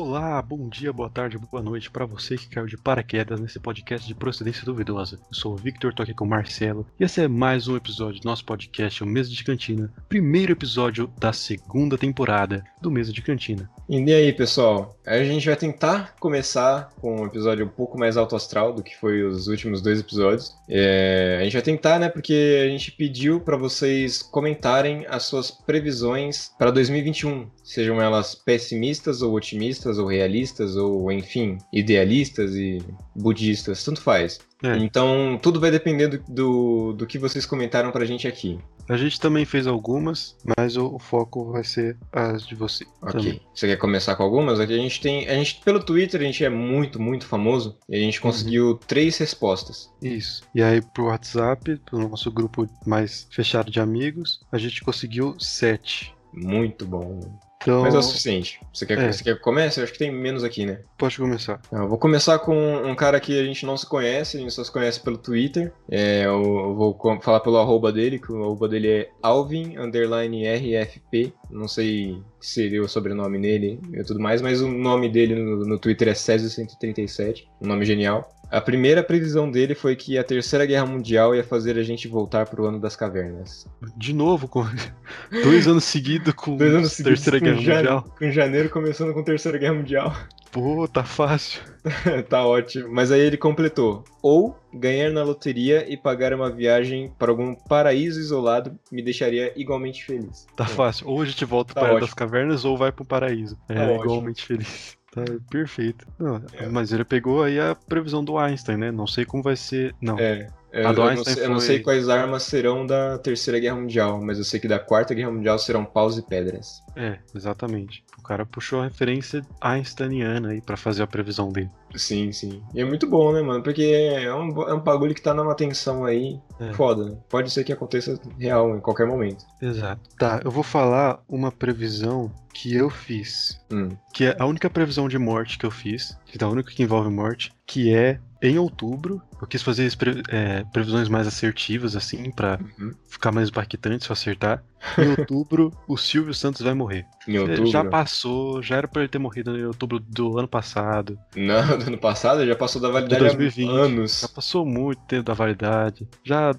[0.00, 4.06] Olá, bom dia, boa tarde, boa noite para você que caiu de paraquedas nesse podcast
[4.06, 5.18] de procedência duvidosa.
[5.28, 8.20] Eu sou o Victor, tô aqui com o Marcelo e esse é mais um episódio
[8.20, 9.92] do nosso podcast, o Mesa de Cantina.
[10.08, 13.68] Primeiro episódio da segunda temporada do Mesa de Cantina.
[13.88, 14.94] E aí, pessoal?
[15.04, 18.94] A gente vai tentar começar com um episódio um pouco mais alto astral do que
[18.96, 20.54] foi os últimos dois episódios.
[20.68, 21.38] É...
[21.40, 22.08] A gente vai tentar, né?
[22.08, 29.22] Porque a gente pediu para vocês comentarem as suas previsões para 2021, sejam elas pessimistas
[29.22, 32.82] ou otimistas ou realistas ou enfim idealistas e
[33.16, 34.40] budistas, tanto faz.
[34.62, 34.76] É.
[34.76, 38.58] Então tudo vai depender do, do, do que vocês comentaram pra gente aqui.
[38.88, 42.86] A gente também fez algumas, mas o, o foco vai ser as de você.
[43.02, 43.12] Ok.
[43.12, 43.40] também.
[43.54, 44.58] Você quer começar com algumas?
[44.58, 45.28] Aqui a gente tem.
[45.28, 47.76] A gente, pelo Twitter, a gente é muito, muito famoso.
[47.86, 49.90] E a gente conseguiu três respostas.
[50.00, 50.42] Isso.
[50.54, 56.14] E aí pro WhatsApp, pro nosso grupo mais fechado de amigos, a gente conseguiu sete.
[56.32, 57.20] Muito bom.
[57.60, 58.60] Então, Mas é o suficiente.
[58.72, 59.12] Você quer, É.
[59.12, 59.80] você quer que comece?
[59.80, 60.80] Eu acho que tem menos aqui, né?
[60.96, 61.60] pode começar.
[61.72, 64.62] Eu vou começar com um cara que a gente não se conhece, a gente só
[64.62, 65.72] se conhece pelo Twitter.
[65.90, 71.32] É, eu, vou falar pelo arroba dele, que o arroba dele é Alvin underline RFP.
[71.50, 75.64] Não sei se seria o sobrenome nele e tudo mais, mas o nome dele no,
[75.64, 78.28] no Twitter é Césio137, um nome genial.
[78.50, 82.46] A primeira previsão dele foi que a Terceira Guerra Mundial ia fazer a gente voltar
[82.46, 83.66] pro ano das cavernas.
[83.94, 84.64] De novo, com
[85.44, 88.16] dois anos seguidos com Dois anos seguidos Terceira com Guerra Mundial.
[88.18, 90.16] Com janeiro começando com Terceira Guerra Mundial.
[90.50, 91.60] Pô, tá fácil.
[92.28, 92.88] tá ótimo.
[92.90, 94.02] Mas aí ele completou.
[94.22, 100.04] Ou ganhar na loteria e pagar uma viagem para algum paraíso isolado me deixaria igualmente
[100.04, 100.46] feliz.
[100.56, 100.68] Tá É.
[100.68, 101.08] fácil.
[101.08, 103.58] Ou a gente volta Tá para das cavernas ou vai pro paraíso.
[103.68, 104.04] É Tá ótimo.
[104.04, 104.96] igualmente feliz.
[105.10, 106.06] Tá perfeito.
[106.18, 106.66] Não, É.
[106.68, 108.90] Mas ele pegou aí a previsão do Einstein, né?
[108.92, 109.94] Não sei como vai ser.
[110.00, 110.18] Não.
[110.18, 110.48] É.
[110.72, 113.76] é, eu, do não sei, eu não foi- sei quais armas serão da Terceira Guerra
[113.76, 116.82] Mundial, mas eu sei que da Quarta Guerra Mundial serão paus e pedras.
[116.96, 118.04] É, exatamente.
[118.18, 121.70] O cara puxou a referência einsteiniana aí pra fazer a previsão dele.
[121.94, 122.62] Sim, sim.
[122.74, 123.62] E é muito bom, né, mano?
[123.62, 126.72] Porque é um, é um bagulho que tá numa tensão aí É.
[126.74, 127.04] foda.
[127.06, 127.16] né?
[127.30, 129.44] Pode ser que aconteça real em qualquer momento.
[129.62, 130.00] Exato.
[130.18, 133.58] Tá, eu vou falar uma previsão que eu fiz.
[133.72, 133.88] Hum.
[134.12, 136.18] Que é a única previsão de morte que eu fiz.
[136.26, 137.52] Que é a única que envolve morte.
[137.66, 139.20] Que é em outubro.
[139.40, 142.92] Eu quis fazer pre- é, previsões mais assertivas, assim, pra Uhum.
[143.08, 144.62] ficar mais impactante se eu acertar.
[144.98, 147.04] Em outubro, o Silvio Santos vai morrer.
[147.26, 147.66] Em outubro.
[147.66, 151.18] Já passou, já era pra ele ter morrido em outubro do ano passado.
[151.36, 153.68] Não, do ano passado já passou da De validade 2020.
[153.68, 154.20] há anos.
[154.22, 156.08] Já passou muito tempo da validade.
[156.24, 156.54] Já,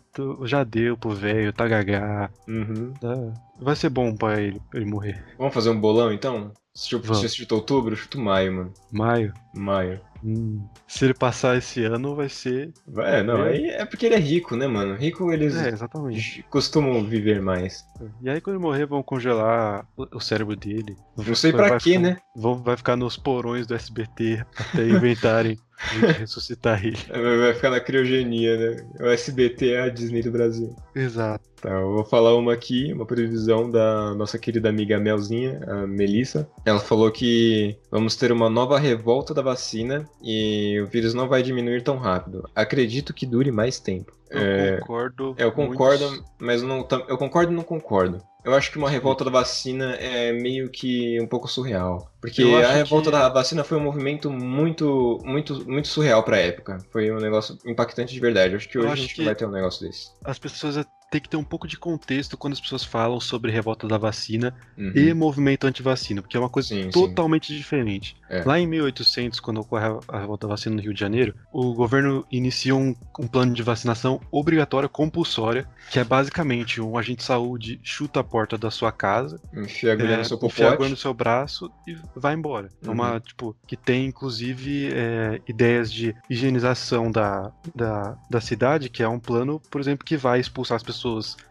[0.46, 2.29] já deu pro velho, tá gagá.
[2.47, 2.94] Uhum.
[3.00, 5.22] Tá- Vai ser bom pra ele, ele morrer.
[5.38, 6.51] Vamos fazer um bolão então?
[6.73, 8.73] Se eu, se eu chuto outubro, eu chuto maio, mano.
[8.90, 9.34] Maio.
[9.53, 10.00] Maio.
[10.24, 12.74] Hum, se ele passar esse ano, vai ser.
[12.97, 13.50] É, não, É.
[13.50, 14.96] aí é porque ele é rico, né, mano?
[14.96, 16.44] Rico eles É, exatamente.
[16.50, 17.85] costumam viver mais.
[18.22, 20.97] E aí, quando ele morrer, vão congelar o cérebro dele.
[21.16, 22.18] Não sei pra quê, ficar- né?
[22.35, 25.58] Vão, vai ficar nos porões do SBT até inventarem
[26.17, 26.97] ressuscitar ele.
[27.09, 28.88] Vai vai ficar na criogenia, né?
[29.00, 30.75] O SBT é a Disney do Brasil.
[30.94, 31.50] Exato.
[31.62, 36.50] Tá, eu vou falar uma aqui, uma previsão da nossa querida amiga Melzinha, a Melissa.
[36.66, 41.44] Ela falou que vamos ter uma nova revolta da vacina e o vírus não vai
[41.44, 42.50] diminuir tão rápido.
[42.56, 44.13] Acredito que dure mais tempo.
[44.29, 45.35] Eu É, concordo.
[45.38, 46.25] Eu concordo, muito.
[46.40, 48.22] mas não, eu concordo e não concordo.
[48.45, 52.09] Eu acho que uma revolta da vacina é meio que um pouco surreal.
[52.22, 56.78] Porque a revolta que- da vacina foi um movimento muito, muito, muito surreal pra época.
[56.91, 58.53] Foi um negócio impactante de verdade.
[58.53, 60.12] Eu acho que Eu hoje acho a gente que- vai ter um negócio desse.
[60.23, 60.78] As pessoas
[61.09, 64.53] têm que ter um pouco de contexto quando as pessoas falam sobre revolta da vacina
[64.78, 64.92] Uhum.
[64.96, 66.90] e movimento anti-vacina, porque é uma coisa Sim, sim.
[66.92, 68.16] totalmente diferente.
[68.30, 68.44] É.
[68.44, 72.25] Lá em 1800, quando ocorre a- revolta da vacina no Rio de Janeiro, o governo
[72.31, 77.80] inicia um, um plano de vacinação obrigatória, compulsória, que é basicamente um agente de saúde
[77.84, 80.90] chuta a porta da sua casa, Enfia a agulha é, no seu enfia a popote.
[80.91, 82.70] no seu braço e vai embora.
[82.84, 82.94] É Uhum.
[82.94, 89.08] uma, tipo, que tem inclusive é, ideias de higienização da, da, da cidade, que é
[89.09, 90.98] um plano, por exemplo, que vai expulsar as pessoas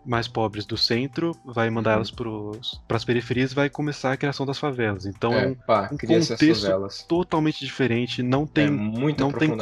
[0.04, 1.96] mais pobres do centro, vai mandar Uhum.
[1.96, 5.06] elas para as periferias e vai começar a criação das favelas.
[5.06, 5.56] Então é, É, um
[5.90, 9.54] um contexto totalmente diferente, não É tem muito não tem,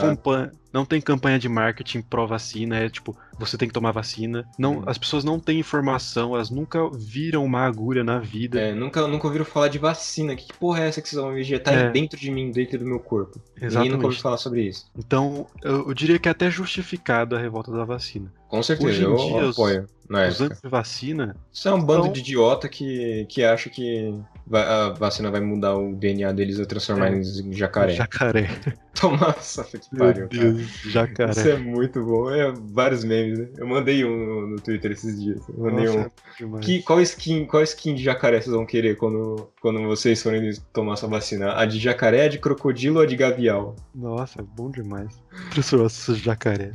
[0.77, 4.47] não tem campanha de marketing pró-vacina, é tipo, você tem que tomar vacina.
[4.59, 4.83] Não, Hum.
[4.87, 8.61] As pessoas não têm informação, elas nunca viram uma agulha na vida.
[8.61, 10.37] É, nunca, nunca ouviram falar de vacina.
[10.37, 11.91] Que, que porra é essa que vocês vão injetar É.
[11.91, 13.41] dentro de mim, dentro do meu corpo?
[13.55, 13.93] Ninguém Exatamente.
[13.93, 14.87] nunca ouviu falar sobre isso.
[14.97, 18.31] Então, eu, eu diria que é até justificado a revolta da vacina.
[18.49, 19.89] Com certeza, Hoje eu dia, apoio.
[20.09, 24.15] Na Os anti-vacina, Isso é um bando Então- de idiota que, que acha que
[24.53, 27.13] a vacina vai mudar o DNA deles e transformar É.
[27.17, 27.95] eles em jacaré.
[27.95, 28.49] jacaré.
[28.99, 30.53] Toma essa que Meu pariu, cara.
[30.53, 31.31] Deus, jacaré.
[31.33, 32.31] Isso é muito bom.
[32.31, 33.49] É vários memes, né?
[33.59, 35.43] Eu mandei um no, Twitter esses dias.
[35.49, 36.11] Eu mandei Nossa,
[36.43, 36.57] um.
[36.57, 36.61] é.
[36.61, 40.95] Que, qual, skin, qual skin de jacaré vocês vão querer quando, quando vocês forem tomar
[40.95, 41.53] essa vacina?
[41.59, 43.77] A de jacaré, a de crocodilo ou a de gavial?
[43.95, 45.21] Nossa, é bom demais.
[45.51, 46.73] Transformar esses jacaré.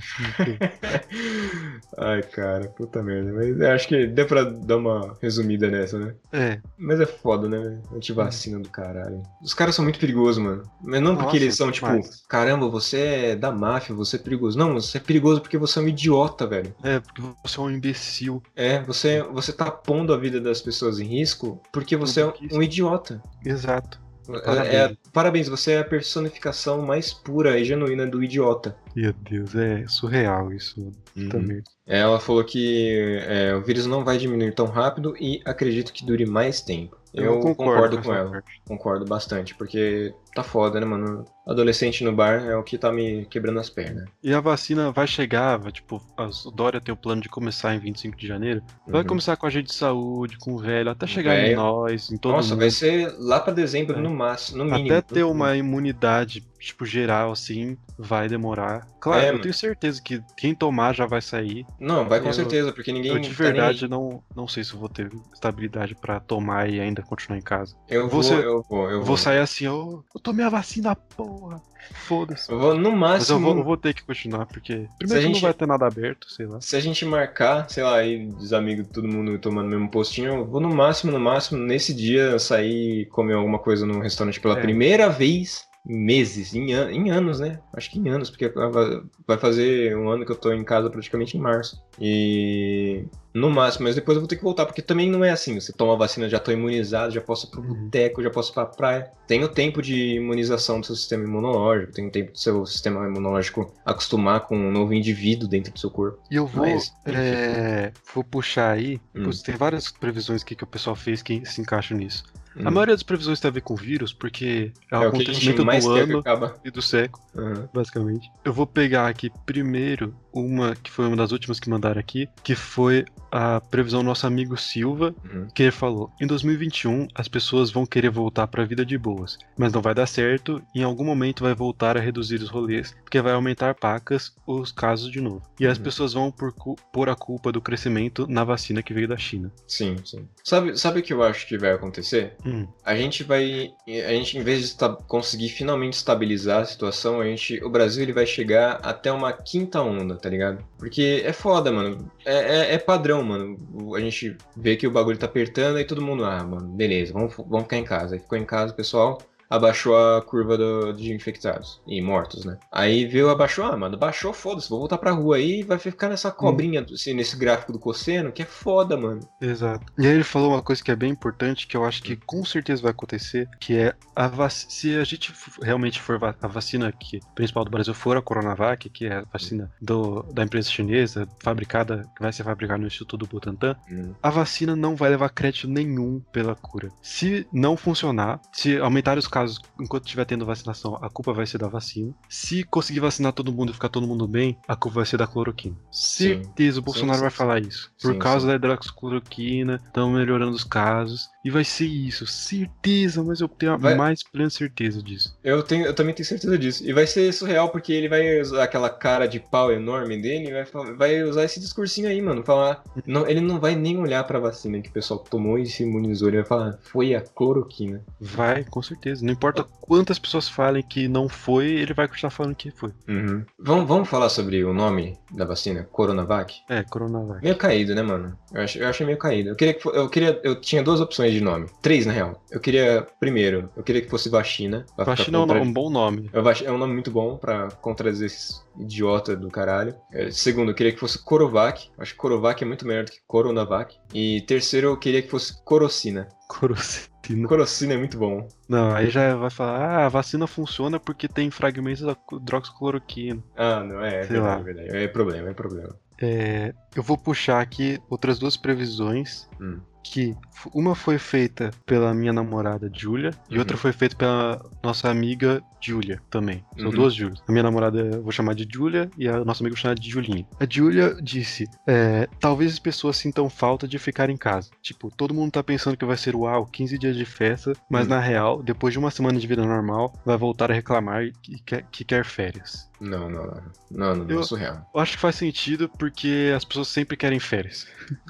[1.97, 3.31] Ai, cara, puta merda.
[3.33, 6.15] Mas eu acho que deu pra dar uma resumida nessa, né?
[6.31, 7.79] É, Mas é foda, né?
[7.93, 9.21] Antivacina do caralho.
[9.41, 10.63] Os caras são muito perigosos, mano.
[10.81, 11.87] Mas não porque Nossa, eles são, tipo,
[12.27, 14.57] caramba, você é da máfia, você é perigoso.
[14.57, 16.73] Não, você é perigoso porque você é um idiota, velho.
[16.83, 18.41] é, porque você é um imbecil.
[18.55, 22.63] É, você, você tá pondo a vida das pessoas em risco porque você é um
[22.63, 23.21] idiota.
[23.45, 23.99] Exato.
[24.25, 24.45] Parabéns.
[24.45, 24.73] Parabéns.
[24.73, 28.75] É, parabéns, você é a personificação mais pura e genuína do idiota.
[28.95, 30.91] Meu Deus, é surreal isso.
[31.15, 31.29] Uhum.
[31.29, 31.61] Também.
[31.87, 36.25] Ela falou que é, o vírus não vai diminuir tão rápido e acredito que dure
[36.25, 36.99] mais tempo.
[37.13, 38.31] Eu, concordo, com essa ela.
[38.31, 38.61] parte.
[38.65, 41.25] Concordo bastante, porque tá foda, né, mano?
[41.45, 44.05] Adolescente no bar é o que tá me quebrando as pernas.
[44.23, 46.01] E a vacina vai chegar, vai, tipo,
[46.45, 48.61] o Dória tem o plano de começar em 25 de janeiro.
[48.87, 49.07] Vai Uhum.
[49.09, 51.51] começar com a gente de saúde, com o velho, até chegar Velho.
[51.51, 52.59] em nós, em todo Nossa, mundo.
[52.59, 54.01] vai ser lá pra dezembro É.
[54.01, 54.95] no máximo, no mínimo.
[54.97, 58.87] Até ter uma imunidade, tipo, geral, assim, vai demorar.
[58.99, 59.41] Claro, É, eu mano.
[59.41, 61.65] tenho certeza que quem tomar já vai sair.
[61.79, 64.73] Não, vai com Eu- certeza, porque ninguém Eu de tá verdade não, não sei se
[64.73, 67.75] eu vou ter estabilidade pra tomar e ainda continuar em casa.
[67.89, 69.05] Eu vou, Você- eu vou, eu vou.
[69.05, 71.61] vou sair assim, eu, eu tomei a vacina, porra.
[72.07, 72.51] Foda-se.
[72.51, 73.39] Eu vou no Mas eu máximo.
[73.39, 76.45] vou, eu vou ter que continuar, porque primeiro gente- não vai ter nada aberto, sei
[76.45, 76.61] lá.
[76.61, 80.31] Se a gente marcar, sei lá, aí os amigos, todo mundo tomando o mesmo postinho,
[80.31, 84.59] eu vou no máximo, no máximo, nesse dia sair comer alguma coisa num restaurante pela
[84.59, 84.61] É.
[84.61, 87.59] primeira vez meses, em, an- em anos, né?
[87.73, 91.37] Acho que em anos, porque vai- fazer um ano que eu tô em casa praticamente
[91.37, 91.81] em março.
[91.99, 95.59] E no máximo, mas depois eu vou ter que voltar, porque também não é assim,
[95.59, 97.85] você toma a vacina, já tô imunizado, já posso ir pro Uhum.
[97.85, 99.11] boteco, já posso ir pra praia.
[99.25, 103.05] Tem o tempo de imunização do seu sistema imunológico, tem o tempo do seu sistema
[103.07, 106.19] imunológico acostumar com um novo indivíduo dentro do seu corpo.
[106.29, 108.99] E eu vou, Mas, é, vou puxar aí.
[109.15, 109.29] Hum.
[109.43, 112.23] tem várias previsões aqui que o pessoal fez que se encaixam nisso.
[112.55, 112.67] Hum.
[112.67, 115.63] A maioria das previsões tem a ver com vírus, porque é o É o acontecimento
[115.65, 116.55] mais do ano acaba.
[116.65, 117.69] e do século, Aham.
[117.73, 118.29] basicamente.
[118.43, 122.53] Eu vou pegar aqui primeiro uma que foi uma das últimas que mandaram aqui, que
[122.55, 125.47] foi a previsão do nosso amigo Silva, Uhum.
[125.53, 129.71] que ele falou: em 2021 as pessoas vão querer voltar pra vida de boas, mas
[129.71, 133.33] não vai dar certo em algum momento vai voltar a reduzir os rolês, porque vai
[133.33, 135.41] aumentar pacas os casos de novo.
[135.59, 135.83] E as Uhum.
[135.83, 136.53] pessoas vão por
[136.91, 139.51] pôr a culpa do crescimento na vacina que veio da China.
[139.67, 140.27] Sim, sim.
[140.43, 142.33] Sabe, sabe o que eu acho que vai acontecer?
[142.45, 143.71] Hum, A gente vai.
[143.87, 144.75] A gente, em vez de
[145.07, 147.63] conseguir finalmente estabilizar a situação, a gente.
[147.63, 150.63] O Brasil ele vai chegar até uma quinta onda, tá ligado?
[150.77, 152.11] Porque é foda, mano.
[152.25, 152.33] É,
[152.71, 153.57] é- é padrão, mano.
[153.73, 157.13] O- A gente vê que o bagulho tá apertando e todo mundo, ah, mano, beleza,
[157.13, 158.15] vamos, vamos ficar em casa.
[158.15, 159.17] Aí ficou em casa, o pessoal.
[159.51, 162.57] Abaixou a curva do- de infectados e mortos, né?
[162.71, 166.07] Aí viu, abaixou, ah, mano, baixou, foda-se, vou voltar pra rua aí e vai ficar
[166.09, 169.19] nessa cobrinha, assim, nesse gráfico do cosseno, que é foda, mano.
[169.41, 169.85] exato.
[169.97, 172.45] E aí ele falou uma coisa que é bem importante, que eu acho que com
[172.45, 174.51] certeza vai acontecer, que é a vac...
[174.51, 178.89] se a gente realmente for va- a vacina que principal do Brasil for a Coronavac,
[178.89, 183.25] que é a vacina do, da empresa chinesa, fabricada, que vai ser fabricada no Instituto
[183.27, 184.13] Butantan, Hum.
[184.23, 186.89] a vacina não vai levar crédito nenhum pela cura.
[187.01, 189.40] Se não funcionar, se aumentar os casos
[189.79, 192.13] enquanto estiver tendo vacinação, a culpa vai ser da vacina.
[192.29, 195.27] Se conseguir vacinar todo mundo e ficar todo mundo bem, a culpa vai ser da
[195.27, 195.75] cloroquina.
[195.91, 197.37] Certeza o Bolsonaro sim, vai sim.
[197.37, 197.91] falar isso.
[198.01, 198.47] Por Sim, causa sim.
[198.47, 201.29] da hidroxicloroquina, estão melhorando os casos.
[201.43, 202.25] E vai ser isso.
[202.27, 205.35] Certeza, mas eu tenho a Vai- mais plena certeza disso.
[205.43, 206.87] Eu, tenho, eu também tenho certeza disso.
[206.87, 210.51] E vai ser surreal porque ele vai usar aquela cara de pau enorme dele e
[210.51, 212.43] vai, vai usar esse discursinho aí, mano.
[212.43, 212.83] Falar.
[213.07, 216.27] Não, ele não vai nem olhar pra vacina que o pessoal tomou e se imunizou.
[216.27, 218.03] Ele vai falar, foi a cloroquina.
[218.19, 219.25] Vai, com certeza.
[219.25, 222.91] Não importa quantas pessoas falem que não foi, ele vai continuar falando que foi.
[223.07, 223.43] Uhum.
[223.59, 225.83] Vamos, vamos falar sobre o nome da vacina?
[225.91, 226.53] Coronavac?
[226.69, 227.41] É, Coronavac.
[227.43, 228.37] Meio caído, né, mano?
[228.53, 229.49] Eu, ach, eu achei meio caído.
[229.49, 230.39] Eu queria, eu queria.
[230.43, 231.67] Eu tinha duas opções de nome.
[231.81, 232.43] Três, na real.
[232.51, 233.05] Eu queria.
[233.19, 234.85] Primeiro, eu queria que fosse vacina.
[234.95, 236.29] pra ficar Vacina é um, contra- bom nome.
[236.63, 239.95] É um nome muito bom pra contradizer esses idiota do caralho.
[240.13, 241.89] É, Segundo, eu queria que fosse Corovac.
[241.97, 243.95] Acho que Corovac é muito melhor do que Coronavac.
[244.13, 246.27] E terceiro, eu queria que fosse Corocina.
[246.47, 247.11] Corocina.
[247.47, 248.47] Corocina é muito bom.
[248.67, 253.41] Não, aí já vai falar, ah, a vacina funciona porque tem fragmentos da hidroxicloroquina.
[253.55, 254.55] Ah, não, é, é Sei lá.
[254.57, 255.03] verdade, é verdade.
[255.03, 255.95] É problema, é problema.
[256.21, 259.79] É, eu vou puxar aqui outras duas previsões Hum.
[260.03, 260.35] Que
[260.73, 263.59] uma foi feita pela minha namorada Julia e Uhum.
[263.59, 266.63] outra foi feita pela nossa amiga Julia também.
[266.77, 266.91] São Uhum.
[266.91, 267.41] duas Julias.
[267.47, 269.95] A minha namorada eu vou chamar de Julia e a nossa amiga eu vou chamar
[269.95, 270.45] de Julinha.
[270.59, 274.69] A Julia disse: é, talvez as pessoas sintam falta de ficar em casa.
[274.81, 278.09] Tipo, todo mundo tá pensando que vai ser uau, 15 dias de festa, mas Hum.
[278.11, 281.83] na real, depois de uma semana de vida normal, vai voltar a reclamar que quer,
[281.91, 282.89] que quer férias.
[282.99, 283.61] Não, não, não.
[283.89, 284.85] Não, não, não, Eu- surreal.
[284.93, 287.87] Eu acho que faz sentido porque as pessoas sempre querem férias.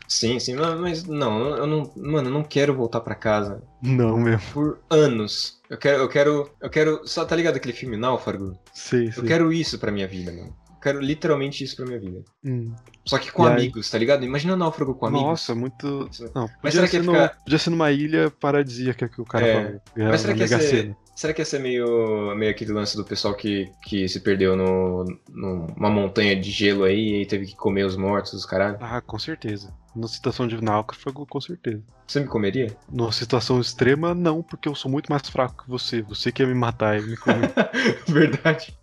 [0.07, 1.91] Sim, sim, mas não, eu não.
[1.95, 4.41] Mano, eu não quero voltar pra casa Não mesmo.
[4.53, 5.59] por anos.
[5.69, 7.01] Eu quero, eu quero, eu quero.
[7.05, 8.57] Só tá ligado aquele filme Náufrago?
[8.73, 10.55] Sei, Eu quero isso pra minha vida, mano.
[10.69, 12.23] Eu quero literalmente isso pra minha vida.
[12.43, 12.73] Hum.
[13.05, 13.53] Só que com E aí?
[13.53, 14.25] amigos, tá ligado?
[14.25, 15.25] Imagina náufrago com amigos.
[15.27, 16.09] Nossa, muito.
[16.35, 19.45] Não, Mas será que ia no- ficar- podia ser numa ilha paradisíaca que o cara
[19.47, 19.53] É.
[19.65, 19.81] falou.
[19.95, 20.95] Ganhava Mas será que ia ser-.
[21.15, 25.05] Será que ia ser meio, meio aquele lance do pessoal que, que se perdeu no,
[25.29, 28.77] numa montanha de gelo aí e aí teve que comer os mortos, os caralho?
[28.81, 29.71] Ah, com certeza.
[29.95, 31.83] Na situação de náufrago, com certeza.
[32.07, 32.75] Você me comeria?
[32.89, 36.01] Numa situação extrema, não, porque eu sou muito mais fraco que você.
[36.03, 37.53] Você que ia me matar e me comer.
[38.07, 38.77] Verdade.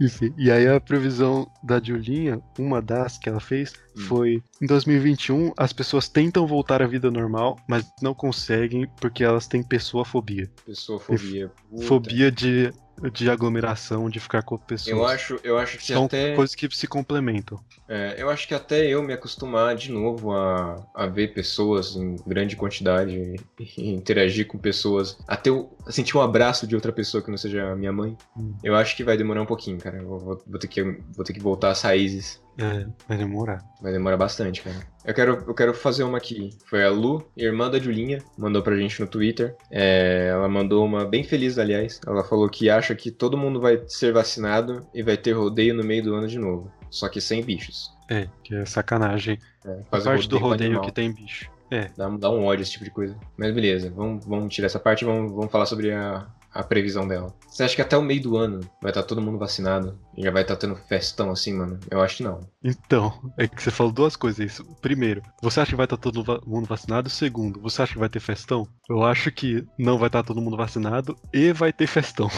[0.00, 0.32] Enfim.
[0.36, 3.72] E aí a previsão da Julinha, uma das que ela fez.
[3.98, 9.46] Foi em 2021 as pessoas tentam voltar à vida normal, mas não conseguem porque elas
[9.46, 10.50] têm pessoafobia.
[10.64, 11.50] Pessoafobia.
[11.70, 11.84] Puta.
[11.84, 12.72] Fobia de,
[13.12, 14.96] de aglomeração, de ficar com pessoas.
[14.96, 16.34] Eu acho, eu acho que São até.
[16.34, 17.58] coisas que se complementam.
[17.88, 22.16] É, eu acho que até eu me acostumar de novo a, a ver pessoas em
[22.26, 27.30] grande quantidade e, interagir com pessoas, até eu sentir um abraço de outra pessoa que
[27.30, 28.52] não seja a minha mãe, Hum.
[28.62, 29.96] eu acho que vai demorar um pouquinho, cara.
[29.98, 32.40] Eu vou, vou ter, que, vou ter que voltar às raízes.
[32.58, 33.64] É, vai demorar.
[33.80, 34.76] Vai demorar bastante, cara.
[35.04, 36.50] Eu quero, eu quero fazer uma aqui.
[36.66, 39.56] Foi a Lu, irmã da Julinha, mandou pra gente no Twitter.
[39.70, 42.00] É, ela mandou uma bem feliz, aliás.
[42.06, 45.84] Ela falou que acha que todo mundo vai ser vacinado e vai ter rodeio no
[45.84, 46.70] meio do ano de novo.
[46.90, 47.90] Só que sem bichos.
[48.10, 49.38] É, que é sacanagem.
[49.64, 51.48] É, A parte do com rodeio que tem bicho.
[51.70, 53.14] É, Dá, dá um ódio esse tipo de coisa.
[53.36, 56.26] Mas beleza, vamos, vamos tirar essa parte e vamos, vamos falar sobre a,
[56.58, 57.32] a previsão dela.
[57.48, 59.96] Você acha que até o meio do ano vai estar todo mundo vacinado?
[60.16, 61.78] E já vai estar tendo festão assim, mano?
[61.88, 62.40] Eu acho que não.
[62.64, 64.64] então, é que você falou duas coisas isso.
[64.82, 67.08] Primeiro, você acha que vai estar todo va- mundo vacinado?
[67.08, 68.66] Segundo, você acha que vai ter festão?
[68.90, 72.28] Eu acho que não vai estar todo mundo vacinado e vai ter festão.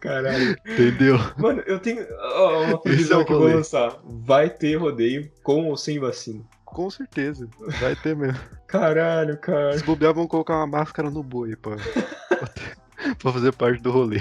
[0.00, 0.56] Caralho.
[0.66, 1.16] Entendeu?
[1.38, 3.96] Mano, eu tenho ó, uma é previsão o que eu vou lançar.
[4.04, 6.42] Vai ter rodeio com ou sem vacina.
[6.74, 7.48] Com certeza.
[7.80, 8.38] Vai ter mesmo.
[8.66, 9.78] Caralho, cara.
[9.78, 11.54] Se bobear, vão colocar uma máscara no boi
[12.48, 12.76] ter-
[13.22, 14.20] pra fazer parte do rolê.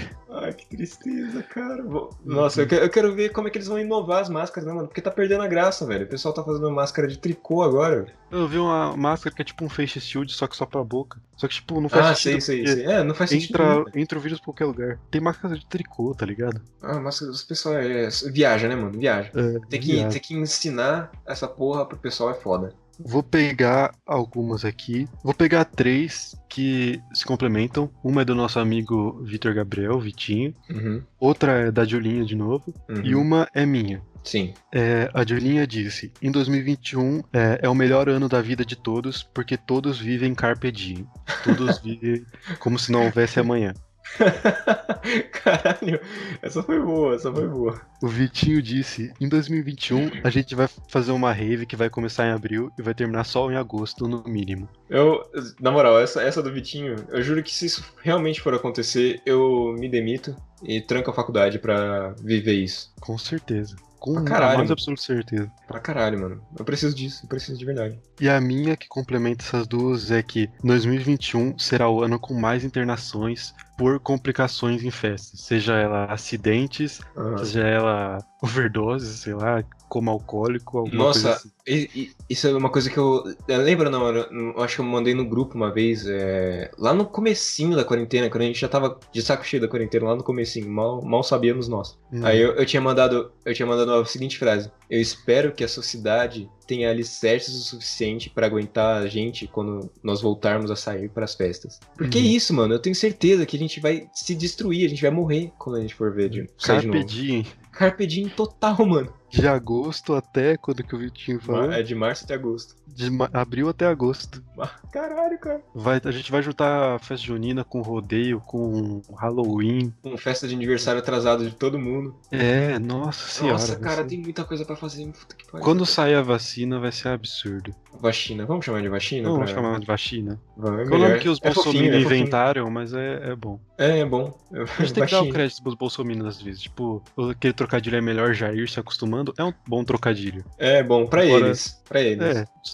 [0.77, 1.83] Tristeza, cara.
[2.25, 4.73] Nossa, eu quero, eu quero ver como é que eles vão inovar as máscaras, né,
[4.73, 4.87] mano?
[4.87, 6.05] Porque tá perdendo a graça, velho.
[6.05, 8.07] O pessoal tá fazendo máscara de tricô agora.
[8.31, 11.19] Eu vi uma máscara que é tipo um face shield, só que só pra boca.
[11.37, 12.41] Só que, tipo, não faz Ah, sentido.
[12.41, 12.93] sei, sei, porque sei.
[12.93, 13.51] É, não faz sentido.
[13.51, 13.85] Entra, nenhum.
[13.95, 14.99] entra o vírus pra qualquer lugar.
[15.11, 16.61] Tem máscara de tricô, tá ligado?
[16.81, 18.09] Ah, mas os pessoal é...
[18.31, 18.97] viaja, né, mano?
[18.99, 19.29] Viaja.
[19.35, 20.11] É, Tem que, viado.
[20.11, 22.73] tem que ensinar essa porra pro pessoal é foda.
[23.05, 25.07] Vou pegar algumas aqui.
[25.23, 27.89] Vou pegar três que se complementam.
[28.03, 30.53] Uma é do nosso amigo Vitor Gabriel, Vitinho.
[30.69, 31.01] Uhum.
[31.19, 32.73] Outra é da Julinha de novo.
[32.89, 33.01] uhum.
[33.03, 34.01] E uma é minha.
[34.23, 34.53] Sim.
[34.71, 39.21] É, a Julinha disse: em 2021 é, é o melhor ano da vida de todos,
[39.21, 41.05] porque todos vivem carpe diem.
[41.43, 42.25] Todos vivem
[42.59, 43.73] como se não houvesse amanhã.
[45.31, 45.99] Caralho,
[46.41, 47.81] essa foi boa, essa foi boa.
[48.01, 52.31] O Vitinho disse: em 2021 a gente vai fazer uma rave que vai começar em
[52.31, 54.67] abril e vai terminar só em agosto, no mínimo.
[54.89, 55.23] Eu,
[55.59, 59.75] na moral, essa, essa do Vitinho, eu juro que se isso realmente for acontecer, eu
[59.79, 62.93] me demito e tranco a faculdade pra viver isso.
[62.99, 63.75] Com certeza.
[64.03, 65.49] Com Pra a mais absoluta certeza.
[65.65, 66.41] Pra caralho, mano.
[66.59, 67.97] Eu preciso disso, eu preciso de verdade.
[68.19, 72.65] E a minha que complementa essas duas é que 2021 será o ano com mais
[72.65, 76.99] internações por complicações em festas, seja ela acidentes,
[77.39, 81.51] seja ela overdose, sei lá, como alcoólico, alguma Nossa, coisa assim.
[81.67, 83.23] E- e- isso é uma coisa que eu.
[83.47, 84.23] eu lembro, não, eu,
[84.55, 88.27] eu acho que eu mandei no grupo uma vez, é, lá no comecinho da quarentena,
[88.27, 91.21] quando a gente já tava de saco cheio da quarentena, lá no comecinho, mal, mal
[91.23, 91.95] sabíamos nós.
[92.11, 92.25] Hum.
[92.25, 93.31] Aí eu, eu tinha mandado.
[93.45, 94.71] Eu tinha mandado a seguinte frase.
[94.89, 100.21] Eu espero que a sociedade tenha alicerces o suficiente pra aguentar a gente quando nós
[100.21, 101.79] voltarmos a sair pras festas.
[101.95, 102.27] Porque é Uhum.
[102.27, 102.73] isso, mano.
[102.73, 105.81] Eu tenho certeza que a gente vai se destruir, a gente vai morrer quando a
[105.81, 107.03] gente for ver de sair de novo.
[107.05, 109.11] diem, Carpe diem total, mano.
[109.29, 111.71] de agosto até quando que o Vitinho falou?
[111.71, 112.75] É de março até agosto.
[112.87, 114.43] De ma- abril até agosto.
[114.91, 115.59] Caralho, cara.
[115.73, 119.91] Vai, a gente vai juntar a festa junina com rodeio, com Halloween.
[120.03, 122.15] Com festa de aniversário atrasado de todo mundo.
[122.31, 123.53] É, nossa senhora.
[123.53, 125.07] Nossa, cara, ser- tem muita coisa pra fazer.
[125.07, 125.65] Puta que pariu.
[125.65, 127.73] Quando sair a vacina vai ser absurdo.
[127.99, 129.23] Vacina, vamos chamar de vacina?
[129.23, 129.45] Não pra...
[129.45, 130.39] vamos chamar de vacina.
[130.55, 133.59] Vamos, é o nome que os é bolsominions é inventaram, mas é, é bom.
[133.79, 134.37] É, é bom.
[134.51, 136.61] A gente tem que dar o crédito pros bolsominions às vezes.
[136.61, 137.01] Tipo,
[137.31, 139.33] aquele trocadilho é melhor já ir se acostumando.
[139.37, 140.43] É um bom trocadilho.
[140.57, 141.81] É bom pra Agora- eles.
[141.87, 142.23] Pra eles.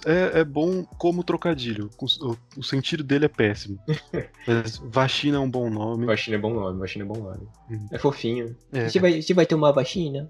[0.05, 1.89] É, é, é bom como trocadilho.
[1.99, 3.79] O, o sentido dele é péssimo.
[4.47, 6.05] Mas vacina é um bom nome.
[6.05, 7.47] Vacina é bom nome, vacina é bom nome.
[7.69, 7.87] Uhum.
[7.91, 8.55] É fofinho.
[8.71, 10.29] É, vai, você vai tomar vacina?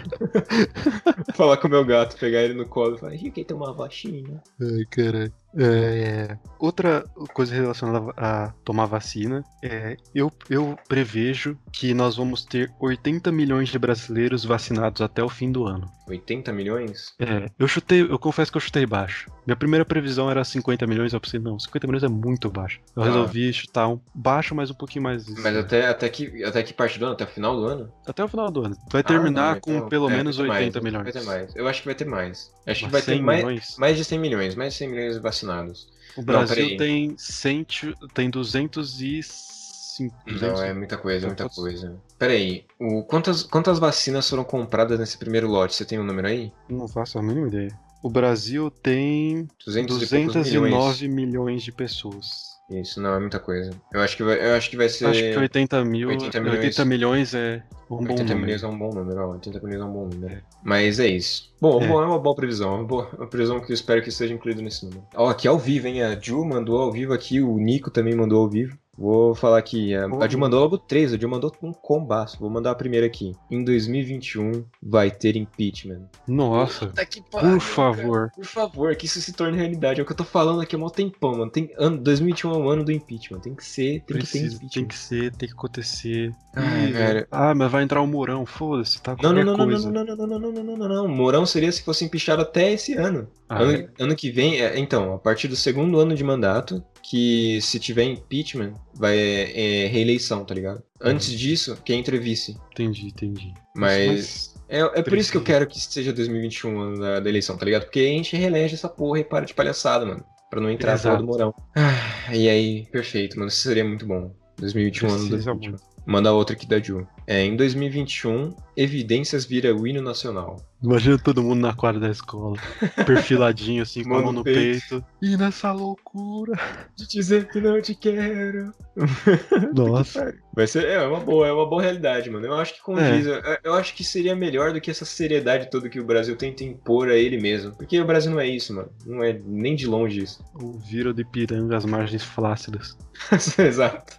[1.34, 4.42] Falar com o meu gato, pegar ele no colo e falar, "Ih, quer tomar vacina?
[4.60, 5.32] Ai, caralho.
[5.56, 6.36] É.
[6.58, 13.32] Outra coisa relacionada a tomar vacina é eu, eu prevejo que nós vamos ter 80
[13.32, 15.90] milhões de brasileiros vacinados até o fim do ano.
[16.08, 17.14] 80 milhões?
[17.20, 19.30] É, eu chutei, eu confesso que eu chutei baixo.
[19.46, 22.80] Minha primeira previsão era 50 milhões, eu pensei, não, 50 milhões é muito baixo.
[22.96, 23.06] Eu Ah.
[23.06, 25.26] resolvi chutar um baixo, mas um pouquinho mais.
[25.38, 27.14] Mas até, até, que, até que parte do ano?
[27.14, 27.92] Até o final do ano?
[28.06, 28.76] Até o final do ano.
[28.92, 31.04] Vai terminar Ah, não, com então- pelo é, menos vai ter 80 mais, milhões.
[31.04, 31.56] Vai ter mais.
[31.56, 32.52] Eu acho que vai ter mais.
[32.66, 34.54] Acho que vai ter 100 mais, mais de 100 milhões.
[34.54, 35.88] Mais de 100 milhões vacinados.
[36.16, 36.76] O Brasil peraí.
[36.76, 37.66] tem 100,
[38.12, 40.14] tem 205.
[40.26, 41.56] Não, é muita coisa, muita Quantos?
[41.56, 42.00] coisa.
[42.18, 45.74] Pera aí, o, quantas, quantas vacinas foram compradas nesse primeiro lote?
[45.74, 46.52] Você tem um número aí?
[46.68, 47.78] Não faço a mínima ideia.
[48.02, 52.58] O Brasil tem 200 e poucos 209 milhões de pessoas.
[52.70, 53.70] Isso, não, é muita coisa.
[53.92, 55.06] Eu acho que vai, eu acho que vai ser...
[55.06, 56.08] Acho que 80 mil.
[56.08, 56.86] 80 80 milhões.
[56.86, 58.40] milhões, é um bom 80 número.
[58.40, 59.32] milhões é um bom número, ó.
[59.32, 60.42] 80 milhões é um bom número.
[60.62, 61.52] Mas é isso.
[61.60, 61.86] Bom, É.
[61.86, 62.76] é uma boa previsão.
[62.76, 65.02] Uma, boa, uma previsão que eu espero que seja incluído nesse número.
[65.16, 66.02] Ó, aqui ao vivo, hein?
[66.02, 68.78] A Ju mandou ao vivo aqui, o Nico também mandou ao vivo.
[69.00, 69.94] Vou falar aqui.
[69.94, 72.38] A, a Ju mandou logo três, a Ju mandou um combaço.
[72.38, 73.34] Vou mandar a primeira aqui.
[73.50, 76.02] Em 2021 vai ter impeachment.
[76.28, 78.30] Nossa, Puta que por pariu, favor.
[78.34, 80.00] Por favor, que isso se torne realidade.
[80.00, 81.50] É o que eu tô falando aqui há mó tempão, mano.
[81.50, 83.40] Tem, ano, 2021 é o ano do impeachment.
[83.40, 84.68] Tem que ser, tem que ter impeachment.
[84.68, 86.34] tem que ser, tem que acontecer.
[86.54, 87.26] Ai, Ih, velho.
[87.30, 89.90] Ah, mas vai entrar o Mourão, foda-se, tá Não, não, não, não, não, coisa.
[89.90, 91.08] não, não, não, não, não, não, não, não.
[91.08, 93.28] Mourão seria se fosse empichado até esse ano.
[93.48, 93.88] Ah, ano, é?
[93.98, 98.04] ano que vem, é, então, a partir do segundo ano de mandato, que se tiver
[98.04, 100.82] impeachment, vai é, é reeleição, tá ligado?
[101.00, 102.56] Antes disso, quem entra vice.
[102.72, 103.54] Entendi, entendi.
[103.74, 105.44] Mas é, é por isso que eu Precisa.
[105.44, 107.82] quero que seja 2021 o ano da, da eleição, tá ligado?
[107.84, 110.24] Porque a gente reelege essa porra e para de palhaçada, mano.
[110.48, 111.22] Pra não entrar a porra Exato.
[111.22, 111.54] do Mourão.
[111.76, 113.48] Ah, e aí, perfeito, mano.
[113.48, 114.32] Isso seria muito bom.
[114.58, 115.70] 2021 ano do Precisa impeachment.
[115.70, 115.90] muito.
[116.06, 117.06] Manda outra aqui da Ju.
[117.26, 120.56] É, em 2021, evidências vira o hino nacional.
[120.82, 122.56] Imagina todo mundo na quadra da escola,
[123.06, 125.04] perfiladinho assim, com a Mão no no peito.
[125.20, 126.58] E nessa loucura.
[126.96, 128.72] De dizer que não te quero.
[129.74, 130.34] Nossa.
[130.54, 132.46] Vai ser, é uma boa, é uma boa realidade, mano.
[132.46, 133.30] Eu acho que condiz, É.
[133.30, 136.64] eu, eu acho que seria melhor do que essa seriedade toda que o Brasil tenta
[136.64, 137.72] impor a ele mesmo.
[137.76, 138.90] Porque o Brasil não é isso, mano.
[139.06, 140.42] Não é nem de longe isso.
[140.54, 142.96] O viro de piranga às margens flácidas.
[143.58, 144.16] Exato.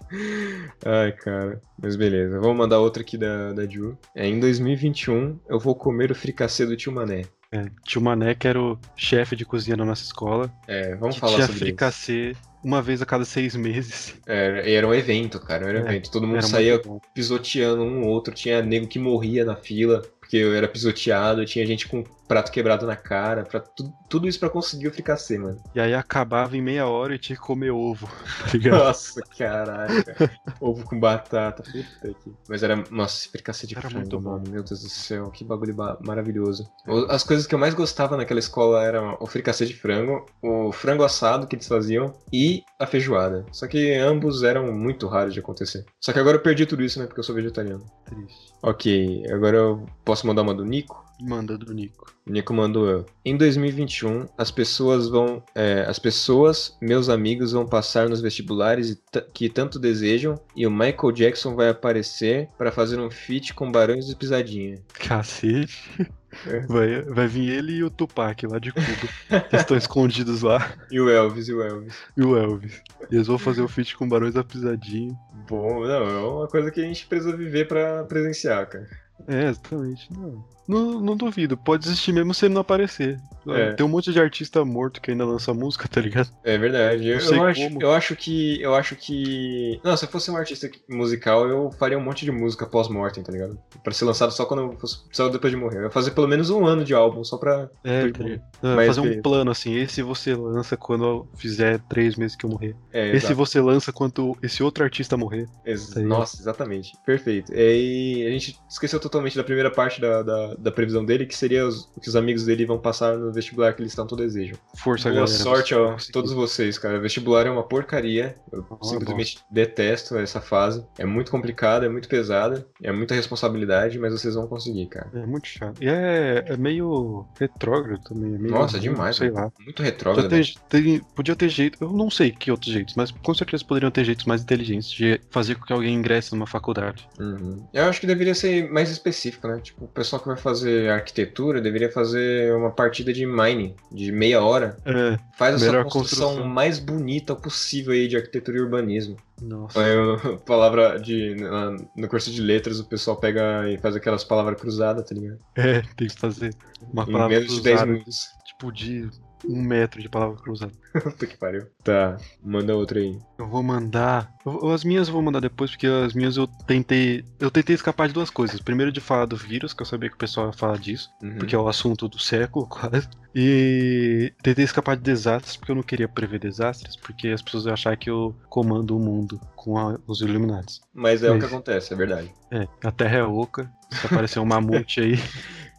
[0.86, 1.60] Ai, cara.
[1.82, 2.40] Mas beleza.
[2.40, 3.98] Vamos mandar outra aqui da, da Ju.
[4.16, 7.24] É, em 2021, eu vou comer o fricassê do tio Mané.
[7.54, 11.34] É, tio Mané, que era o chefe de cozinha da nossa escola, É, vamos falar
[11.36, 11.66] tinha sobre isso.
[11.66, 14.16] fricassê uma vez a cada seis meses.
[14.26, 15.68] Era, era um evento, cara.
[15.68, 16.12] Era um É, evento.
[16.12, 16.80] Todo mundo saía
[17.14, 20.02] pisoteando um ou outro, tinha nego que morria na fila,
[20.32, 24.40] porque eu era pisoteado, tinha gente com prato quebrado na cara, pra tu- tudo isso
[24.40, 25.62] pra conseguir o fricassê, mano.
[25.76, 28.08] E aí acabava em meia hora e tinha que comer ovo,
[28.64, 28.70] tá?
[28.70, 30.32] Nossa, caralho, cara.
[30.62, 32.34] Ovo com batata, puta aqui.
[32.48, 34.30] Mas era, nossa, fricassê de Era frango, muito bom.
[34.32, 36.66] mano, meu Deus do céu, que bagulho ba- maravilhoso.
[37.10, 41.04] As coisas que eu mais gostava naquela escola eram o fricassê de frango, o frango
[41.04, 43.46] assado que eles faziam e a feijoada.
[43.52, 45.86] Só que ambos eram muito raros de acontecer.
[46.00, 47.84] Só que agora eu perdi tudo isso, né, porque eu sou vegetariano.
[48.06, 48.51] Triste.
[48.62, 51.04] Ok, agora eu posso mandar uma do Nico?
[51.22, 52.14] Manda do Nico.
[52.28, 53.06] O Nico mandou eu.
[53.24, 55.44] Em 2021, as pessoas vão.
[55.56, 60.40] é, as pessoas, meus amigos, vão passar nos vestibulares e que tanto desejam.
[60.56, 64.82] E o Michael Jackson vai aparecer para fazer um feat com Barões do Pisadinha.
[64.94, 66.10] Cacete.
[66.48, 66.62] É.
[66.62, 68.86] Vai, vai vir ele e o Tupac lá de Cuba.
[69.30, 70.74] Eles estão escondidos lá.
[70.90, 71.94] E o Elvis, e o Elvis.
[72.16, 72.82] E o Elvis.
[73.12, 75.14] E eles vão fazer o feat com Barões da Pisadinha.
[75.50, 78.88] Bom, não, é uma coisa que a gente precisa viver pra presenciar, cara.
[79.28, 80.08] É, exatamente.
[80.14, 80.44] Não.
[80.72, 81.58] Não, não duvido.
[81.58, 83.20] Pode existir mesmo se ele não aparecer.
[83.48, 83.74] É.
[83.74, 86.30] Tem um monte de artista morto que ainda lança música, tá ligado?
[86.44, 87.08] É verdade.
[87.08, 88.62] Eu, eu acho, eu acho que.
[88.62, 89.80] Eu acho que.
[89.84, 93.32] Não, se eu fosse um artista musical, eu faria um monte de música pós-mortem, tá
[93.32, 93.58] ligado?
[93.84, 95.00] Pra ser lançado só quando eu fosse.
[95.12, 95.80] Só depois de morrer.
[95.80, 97.70] Eu ia fazer pelo menos um ano de álbum, só pra.
[97.84, 98.24] É, tá?
[98.62, 99.76] Não, Mas fazer um plano assim.
[99.76, 102.76] Esse você lança quando eu fizer três meses que eu morrer.
[102.94, 103.36] É, esse exato.
[103.36, 105.48] você lança quando esse outro artista morrer.
[105.66, 106.00] Ex- Tá?
[106.00, 106.94] Nossa, exatamente.
[107.06, 107.52] Perfeito.
[107.54, 111.36] E aí, a gente esqueceu totalmente da primeira parte da, da, da previsão dele, que
[111.36, 114.58] seria os, o que os amigos dele vão passar no vestibular que eles tanto desejam.
[114.78, 115.28] Força, Boa galera.
[115.44, 116.12] sorte, conseguir.
[116.14, 117.00] todos vocês, cara.
[117.00, 118.36] Vestibular é uma porcaria.
[118.52, 120.86] Eu Ah, simplesmente detesto essa fase.
[120.98, 125.10] É muito complicada, é muito pesada, é muita responsabilidade, mas vocês vão conseguir, cara.
[125.14, 125.82] É muito chato.
[125.84, 128.36] E é, é meio retrógrado também.
[128.36, 129.52] é meio- Nossa, demais, Sei lá.
[129.60, 130.30] Muito retrógrado.
[130.30, 133.92] ter, ter- podia ter jeito, eu não sei que outros jeitos, mas com certeza poderiam
[133.92, 137.08] ter jeitos mais inteligentes de fazer com que alguém ingresse numa faculdade.
[137.20, 137.66] Uhum.
[137.74, 139.60] Eu acho que deveria ser mais específico, né?
[139.62, 140.51] Tipo, o pessoal que vai fazer
[140.94, 144.78] arquitetura deveria fazer uma partida de mining de meia hora.
[144.86, 146.46] É, Faz a construção, construção.
[146.48, 149.18] mais bonita possível aí de arquitetura e urbanismo.
[149.42, 149.80] nossa.
[149.80, 151.36] Eu- palavra de.
[151.36, 155.40] na- no curso de letras, o pessoal pega e faz aquelas palavras cruzadas, tá ligado?
[155.56, 156.54] É, tem que fazer
[156.92, 158.28] uma Em palavra menos de 10 cruzada, minutos.
[158.46, 159.10] tipo de
[159.48, 160.72] um metro de palavra cruzada.
[161.04, 161.66] Puta que pariu.
[161.84, 163.18] Tá, manda outra aí.
[163.38, 164.32] Eu vou mandar.
[164.46, 167.24] eu- as minhas eu vou mandar depois, porque as minhas eu tentei.
[167.40, 168.60] Eu tentei escapar de duas coisas.
[168.62, 171.38] Primeiro de falar do vírus, que eu sabia que o pessoal ia falar disso, Uhum.
[171.38, 173.08] porque é o assunto do século, quase.
[173.34, 177.74] E tentei escapar de desastres, porque eu não queria prever desastres, porque as pessoas iam
[177.74, 180.82] achar que eu comando o mundo com a- os Illuminati.
[180.94, 182.32] Mas é o que acontece, é verdade.
[182.52, 183.72] É, a Terra é oca.
[183.92, 185.16] Se aparecer um mamute aí.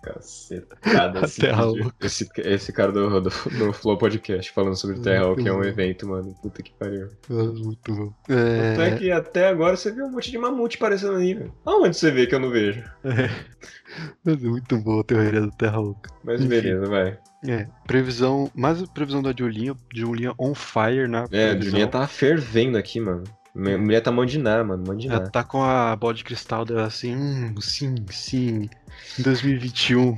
[0.03, 0.77] Caceta.
[0.81, 1.67] Cada A Terra.
[1.69, 1.95] Oca.
[2.01, 5.65] esse, esse cara do, do, do Flow Podcast falando sobre Terra Oca é um bom.
[5.65, 6.35] evento, mano.
[6.43, 7.09] Puta que pariu.
[7.29, 8.13] Muito bom.
[8.25, 11.55] Até É, que até agora você viu um monte de mamute aparecendo ali, velho.
[11.65, 12.83] Aonde você vê que eu não vejo?
[13.05, 16.11] é muito boa a teoria da Terra oca.
[16.25, 16.49] Mas Enfim.
[16.49, 17.19] beleza, vai.
[17.47, 18.51] É, previsão.
[18.55, 19.75] Mais a previsão da Julinha.
[19.95, 21.61] Julinha on fire na É, a.
[21.61, 23.23] Julinha tá fervendo aqui, mano.
[23.55, 24.85] Minha mulher tá mandinar, mano.
[24.87, 25.21] Mandinar.
[25.21, 28.71] Ela tá com a bola de cristal dela assim, hum, sim, sim.
[29.19, 30.17] Em 2021.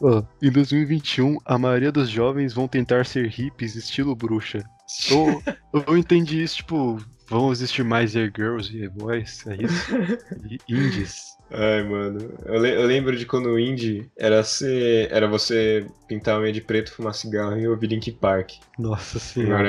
[0.00, 4.62] Ó, em 2021, a maioria dos jovens vão tentar ser hippies estilo bruxa.
[5.10, 5.42] Eu,
[5.86, 6.98] eu entendi isso, tipo,
[7.28, 9.90] vão existir mais air girls e air boys, é isso?
[10.50, 11.33] E indies.
[11.50, 12.18] Ai, mano.
[12.44, 15.08] Eu, le- eu lembro de quando o indie era ser.
[15.12, 18.52] Era você pintar unha de preto, fumar cigarro e ouvir Link Park.
[18.78, 19.68] Nossa Agora,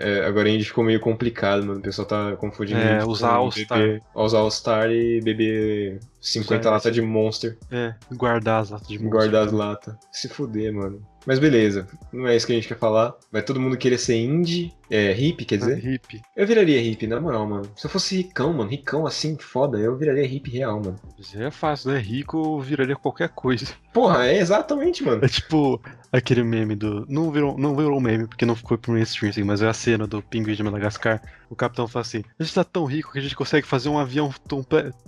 [0.00, 1.80] é, é- agora indie ficou meio complicado, mano.
[1.80, 2.78] O pessoal tá confundindo.
[2.78, 4.00] É, usar All-Star.
[4.14, 7.58] Usar All-Star e beber 50 Usar latas de Monster.
[7.70, 9.10] É, guardar as latas de monstro.
[9.18, 9.94] Guardar as latas.
[10.10, 11.02] Se fuder, mano.
[11.26, 13.14] Mas beleza, não é isso que a gente quer falar.
[13.32, 15.78] Vai todo mundo querer ser indie, é, hippie, quer Ah, dizer?
[15.78, 16.20] hippie.
[16.36, 17.70] Eu viraria hippie, na moral, mano.
[17.76, 20.96] Se eu fosse ricão, mano, ricão assim, foda, eu viraria hippie real, mano.
[21.16, 21.98] Mas é fácil, né?
[21.98, 23.66] Rico viraria qualquer coisa.
[23.94, 25.24] Porra, é exatamente, mano.
[25.24, 25.80] É tipo
[26.12, 27.06] aquele meme do.
[27.08, 30.06] Não virou, não virou meme porque não ficou pro mainstream, assim, mas é a cena
[30.06, 31.22] do pinguim de Madagascar.
[31.48, 33.98] O capitão fala assim: A gente tá tão rico que a gente consegue fazer um
[33.98, 34.30] avião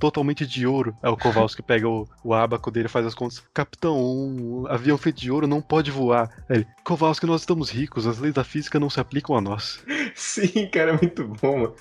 [0.01, 0.97] totalmente de ouro.
[1.07, 4.99] Aí o Kowalski pega o, o abaco dele e faz as contas: Capitão, um avião
[4.99, 6.29] feito de ouro não pode voar.
[6.49, 9.85] Aí ele: Kowalski, nós estamos ricos, as leis da física não se aplicam a nós.
[10.17, 11.75] Sim, cara, é muito bom, mano.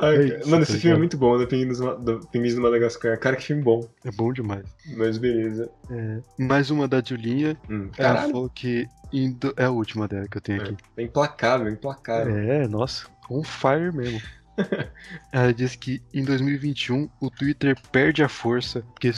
[0.00, 2.60] Ai, É isso, mano, tá esse filme é muito bom, do Pinguins do, Pinguins do
[2.60, 3.18] Madagascar.
[3.18, 3.88] Cara, que filme bom.
[4.04, 4.64] É bom demais.
[4.96, 5.68] Mas beleza.
[5.90, 7.56] É, mais uma da Julinha.
[7.68, 8.88] Hum, Ela falou que.
[9.12, 10.76] indo- É a última dela que eu tenho aqui.
[10.96, 12.36] É implacável, implacável.
[12.36, 14.20] É, nossa, on fire mesmo.
[15.32, 19.10] Ela disse que em 2021 o Twitter perde a força porque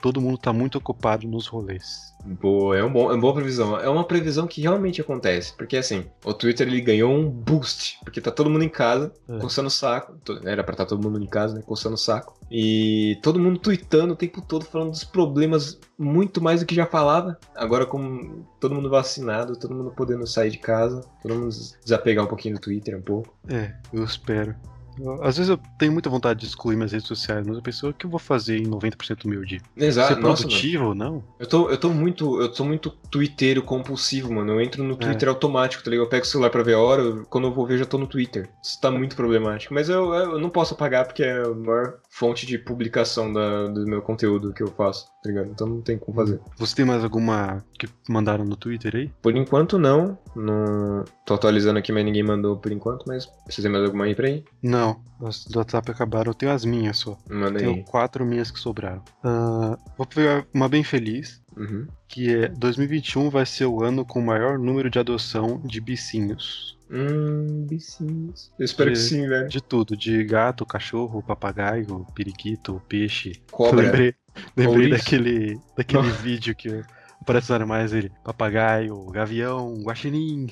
[0.00, 2.15] todo mundo tá muito ocupado nos rolês.
[2.24, 3.78] Boa, é, um bom, é uma boa previsão.
[3.78, 5.52] É uma previsão que realmente acontece.
[5.56, 7.98] Porque assim, o Twitter ele ganhou um boost.
[8.02, 9.38] Porque tá todo mundo em casa, É.
[9.38, 10.16] coçando o saco.
[10.44, 11.62] Era pra estar todo mundo em casa, né?
[11.64, 12.34] Coçando o saco.
[12.50, 16.86] E todo mundo tweetando o tempo todo, falando dos problemas muito mais do que já
[16.86, 17.38] falava.
[17.54, 22.28] Agora, com todo mundo vacinado, todo mundo podendo sair de casa, todo mundo desapegar um
[22.28, 23.34] pouquinho do Twitter um pouco.
[23.48, 24.54] É, eu espero.
[24.98, 27.88] Eu- Às vezes eu tenho muita vontade de excluir minhas redes sociais, mas eu penso
[27.88, 29.60] o que eu vou fazer em 90% do meu dia?
[29.76, 31.22] Exato, Ser nossa, produtivo ou não?
[31.38, 34.52] Eu tô, eu tô muito, eu tô muito twitteiro compulsivo, mano.
[34.52, 36.06] Eu entro no Twitter automático, tá ligado?
[36.06, 37.98] Eu pego o celular pra ver a hora, eu- quando eu vou ver já tô
[37.98, 38.48] no Twitter.
[38.62, 39.72] Isso tá muito problemático.
[39.74, 43.86] Mas eu, eu não posso apagar porque é a maior fonte de publicação da- do
[43.86, 45.48] meu conteúdo que eu faço, tá ligado?
[45.50, 46.40] Então não tem como fazer.
[46.56, 49.10] Você tem mais alguma que mandaram no Twitter aí?
[49.22, 50.18] Por enquanto não.
[50.34, 51.04] não...
[51.24, 54.44] Tô atualizando aqui, mas ninguém mandou por enquanto, mas têm mais alguma aí pra aí?
[54.62, 54.85] Não,
[55.24, 57.18] as do WhatsApp acabaram, eu tenho as minhas só.
[57.28, 57.84] Manda Tenho aí.
[57.84, 59.02] quatro minhas que sobraram.
[59.24, 61.86] Ah, vou pegar uma bem feliz, Uhum.
[62.08, 66.76] que é 2021 vai ser o ano com o maior número de adoção de bicinhos.
[66.90, 68.52] Hum, bicinhos.
[68.58, 69.48] Eu espero que De- sim, velho.
[69.48, 73.32] De tudo, de gato, cachorro, papagaio, periquito, peixe.
[73.50, 73.82] Cobra.
[73.82, 74.14] Lembrei,
[74.56, 76.14] lembrei daquele, daquele Não.
[76.14, 76.84] vídeo que
[77.26, 78.10] aparece os animais ele.
[78.22, 80.46] Papagaio, gavião, guaxinim.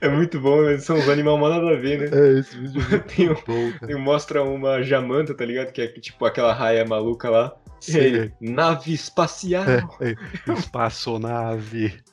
[0.00, 2.18] É muito bom, eles são os animais mal nada a ver, né?
[2.18, 3.90] É, esse vídeo é muito Tem um- bom.
[3.90, 5.72] E mostra uma jamanta, tá ligado?
[5.72, 7.52] Que é tipo aquela raia maluca lá.
[7.80, 8.20] Sei.
[8.20, 9.64] aí, nave espacial.
[9.68, 11.94] É, é, espaçonave.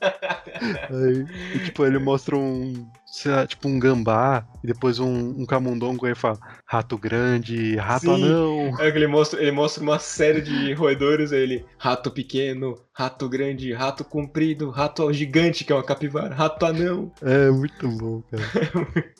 [0.90, 5.44] Aí, e, tipo, ele mostra um sei lá, tipo um gambá, e depois um, um
[5.46, 8.14] camundongo aí fala rato grande, rato Sim.
[8.24, 8.76] anão.
[8.80, 13.28] É que ele mostra, ele mostra uma série de roedores, aí ele, rato pequeno, rato
[13.28, 17.10] grande, rato comprido, rato gigante, que é uma capivara, rato anão.
[17.22, 18.42] É muito bom, cara.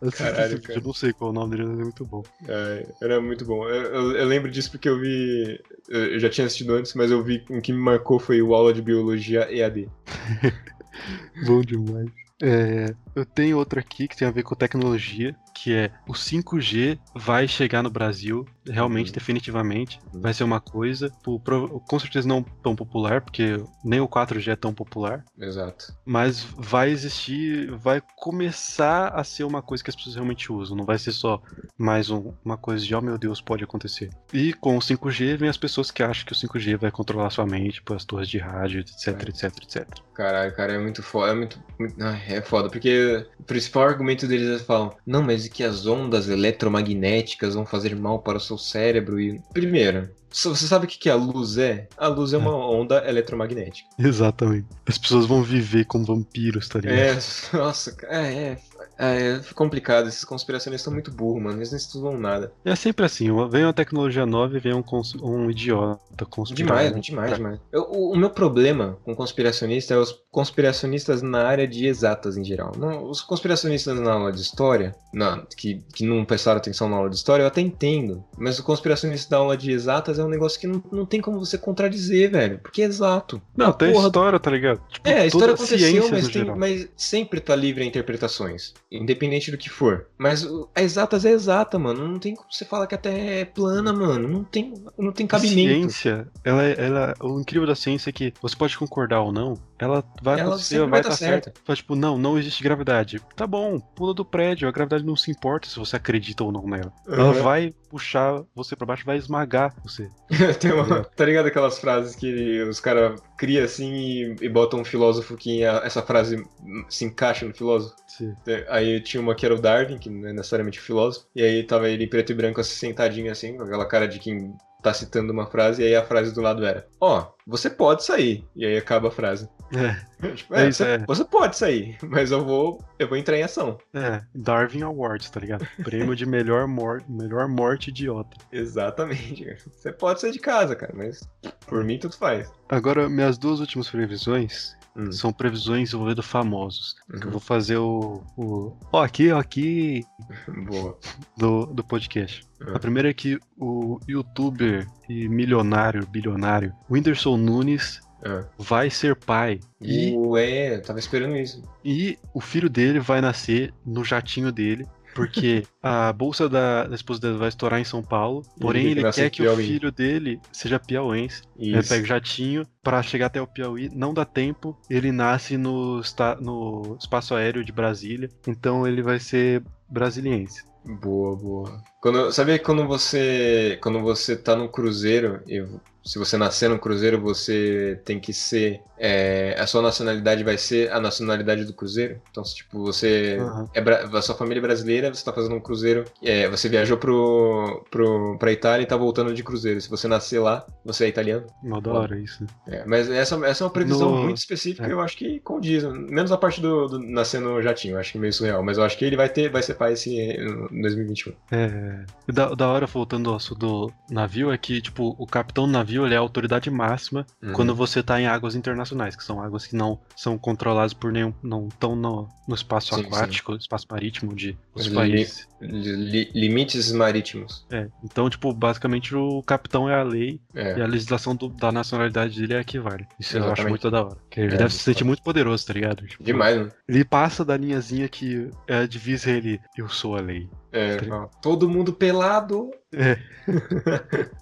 [0.00, 0.78] Assisti Caralho, cara.
[0.78, 2.22] eu não sei qual é o nome dele, mas é muito bom.
[2.46, 3.68] É, era muito bom.
[3.68, 5.60] Eu, eu- eu lembro disso porque eu vi.
[5.88, 7.44] Eu eu já tinha assistido antes, mas eu vi.
[7.50, 9.88] O que me marcou foi o aula de biologia EAD.
[11.46, 12.08] Bom demais.
[12.40, 16.98] É, eu tenho outro aqui que tem a ver com tecnologia, que é o 5G
[17.14, 19.12] vai chegar no Brasil, realmente, Uhum.
[19.14, 20.00] definitivamente.
[20.12, 20.20] Uhum.
[20.20, 24.72] Vai ser uma coisa, com certeza não tão popular, porque nem o 4G é tão
[24.72, 25.92] popular, Exato.
[26.06, 30.84] mas vai existir, vai começar a ser uma coisa que as pessoas realmente usam, não
[30.84, 31.42] vai ser só
[31.76, 34.10] mais um- uma coisa de, oh meu Deus, pode acontecer.
[34.32, 37.46] E com o 5G vem as pessoas que acham que o 5G vai controlar sua
[37.46, 39.28] mente, por as torres de rádio, etc, É.
[39.28, 39.88] etc, etc.
[40.14, 41.32] Caralho, cara, é muito foda.
[41.32, 41.58] É muito.
[41.78, 43.07] muito- é foda, porque
[43.38, 47.96] o principal argumento deles é falam: não, mas e que as ondas eletromagnéticas vão fazer
[47.96, 49.20] mal para o seu cérebro?
[49.20, 49.40] E.
[49.52, 51.88] Primeiro, você sabe o que a luz é?
[51.96, 53.88] A luz é uma onda eletromagnética.
[53.98, 54.66] Exatamente.
[54.86, 56.98] As pessoas vão viver como vampiros, tá ligado?
[56.98, 57.18] É,
[57.56, 58.58] nossa, cara, é,
[58.98, 60.08] é, é complicado.
[60.08, 61.58] Esses conspiracionistas estão muito burros, mano.
[61.58, 62.52] Eles não estudam nada.
[62.64, 66.84] É sempre assim, vem uma tecnologia nova e vem um, cons- um idiota conspirar.
[66.84, 67.60] Demais, demais, demais.
[67.72, 72.44] Eu- o, o meu problema com conspiracionista é os conspiracionistas na área de exatas em
[72.44, 72.72] geral.
[72.76, 77.10] Não, os conspiracionistas na aula de história, na- que, que não prestaram atenção na aula
[77.10, 78.24] de história, eu até entendo.
[78.36, 81.38] Mas o conspiracionista da aula de exatas é um negócio que não, não tem como
[81.38, 82.58] você contradizer, velho.
[82.58, 83.40] Porque é exato.
[83.56, 84.80] Não, tem Porra, história, tá ligado?
[84.88, 88.74] Tipo, É, a história aconteceu, mas, tem- mas sempre tá livre a interpretações.
[88.90, 90.06] Independente do que for.
[90.16, 92.08] Mas a exatas é exata, mano.
[92.08, 94.26] Não tem como você falar que a Terra é plana, mano.
[94.26, 95.68] Não tem, não tem A cabimento.
[95.92, 99.54] ciência, ela, é- ela, o incrível da ciência é que você pode concordar ou não,
[99.78, 101.52] ela vai Ela acontecer, vai vai tá estar certa.
[101.64, 103.20] Fala, tipo, não, não existe gravidade.
[103.36, 106.66] Tá bom, pula do prédio, a gravidade não se importa se você acredita ou não
[106.66, 106.92] nela.
[107.06, 107.42] Ela Uhum.
[107.42, 110.08] vai puxar você pra baixo, vai esmagar você.
[110.60, 114.84] Tem uma- tá ligado aquelas frases que os caras criam assim e, e botam um
[114.84, 116.42] filósofo que a- essa frase
[116.88, 117.94] se encaixa no filósofo?
[118.18, 118.34] Sim.
[118.68, 121.88] Aí tinha uma que era o Darwin, que não é necessariamente filósofo, e aí tava
[121.88, 124.52] ele em preto e branco assim, sentadinho assim, com aquela cara de quem
[124.82, 128.44] tá citando uma frase, e aí a frase do lado era: Ó, você pode sair.
[128.54, 129.48] E aí acaba a frase.
[129.72, 129.96] É,
[130.34, 130.98] Tipo, É é, isso, você, é.
[131.06, 133.76] você pode sair, mas eu vou, eu vou entrar em ação.
[133.94, 135.66] é, Darwin Awards, tá ligado?
[135.84, 138.36] Prêmio de melhor, mor melhor morte idiota.
[138.52, 139.44] Exatamente.
[139.70, 141.20] Você pode sair de casa, cara, mas
[141.66, 142.50] por mim tudo faz.
[142.68, 145.12] Agora, minhas duas últimas previsões Hum.
[145.12, 146.96] são previsões envolvendo famosos.
[147.08, 147.30] Que eu Uhum.
[147.30, 148.22] vou fazer o.
[148.36, 148.76] o...
[148.92, 150.04] Ó, aqui, ó, aqui
[150.66, 150.98] Boa.
[151.36, 152.42] do, do podcast.
[152.60, 152.74] Uhum.
[152.74, 158.44] A primeira é que o youtuber e milionário, bilionário, Whindersson Nunes Ah.
[158.58, 159.60] vai ser pai.
[159.80, 161.62] E, Ué, eu tava esperando isso.
[161.84, 164.84] e o filho dele vai nascer no jatinho dele.
[165.14, 168.42] Porque a bolsa da, da esposa dele vai estourar em São Paulo.
[168.60, 169.66] Porém, ele nascer quer que o Piauí.
[169.66, 171.42] filho dele seja piauense.
[171.58, 174.78] Ele pega o jatinho pra chegar até o Piauí, não dá tempo.
[174.88, 176.00] Ele nasce no,
[176.40, 180.64] no espaço aéreo de Brasília, então ele vai ser brasiliense.
[180.84, 181.82] Boa, boa.
[182.00, 185.64] Quando, sabia que quando você, quando você tá no cruzeiro, e
[186.04, 188.80] se você nascer no cruzeiro, você tem que ser.
[188.96, 192.20] é, a sua nacionalidade vai ser a nacionalidade do cruzeiro?
[192.30, 193.36] Então, se tipo, você.
[193.40, 193.68] Aham.
[193.74, 193.80] É,
[194.16, 196.04] a sua família é brasileira, você tá fazendo um cruzeiro.
[196.22, 199.80] é, você viajou pro, pro, pra Itália e tá voltando de cruzeiro.
[199.80, 201.46] Se você nascer lá, você é italiano.
[201.82, 202.46] Da hora isso.
[202.68, 204.92] É, mas essa, essa é uma previsão No- muito específica, é.
[204.92, 205.82] eu acho que condiz.
[205.84, 208.62] Menos a parte do, do nascer no jatinho, eu acho que é meio surreal.
[208.62, 211.32] Mas eu acho que ele vai ter, vai ser pai esse em 2021.
[211.50, 211.87] É.
[212.28, 215.72] e Da, da hora, voltando ao assunto do navio, é que, tipo, o capitão do
[215.72, 217.52] navio ele é a autoridade máxima Uhum.
[217.52, 221.32] quando você tá em águas internacionais, que são águas que não são controladas por nenhum.
[221.42, 225.48] não estão no, no espaço Sim, aquático, espaço marítimo de os Li- países.
[225.60, 227.66] Li- limites marítimos.
[227.70, 227.88] É.
[228.04, 230.82] Então, tipo, basicamente o capitão é a lei e É.
[230.82, 233.06] a legislação do- da nacionalidade dele é a que vale.
[233.18, 233.70] Isso eu acho Exatamente.
[233.70, 234.16] muito da hora.
[234.38, 236.06] Ele É, deve se sentir muito poderoso, tá ligado?
[236.06, 236.68] Tipo, Demais, né?
[236.88, 240.48] Ele passa da linhazinha que é a divisa ele, eu sou a lei.
[240.72, 242.70] É, ó, todo mundo pelado.
[242.92, 243.18] É.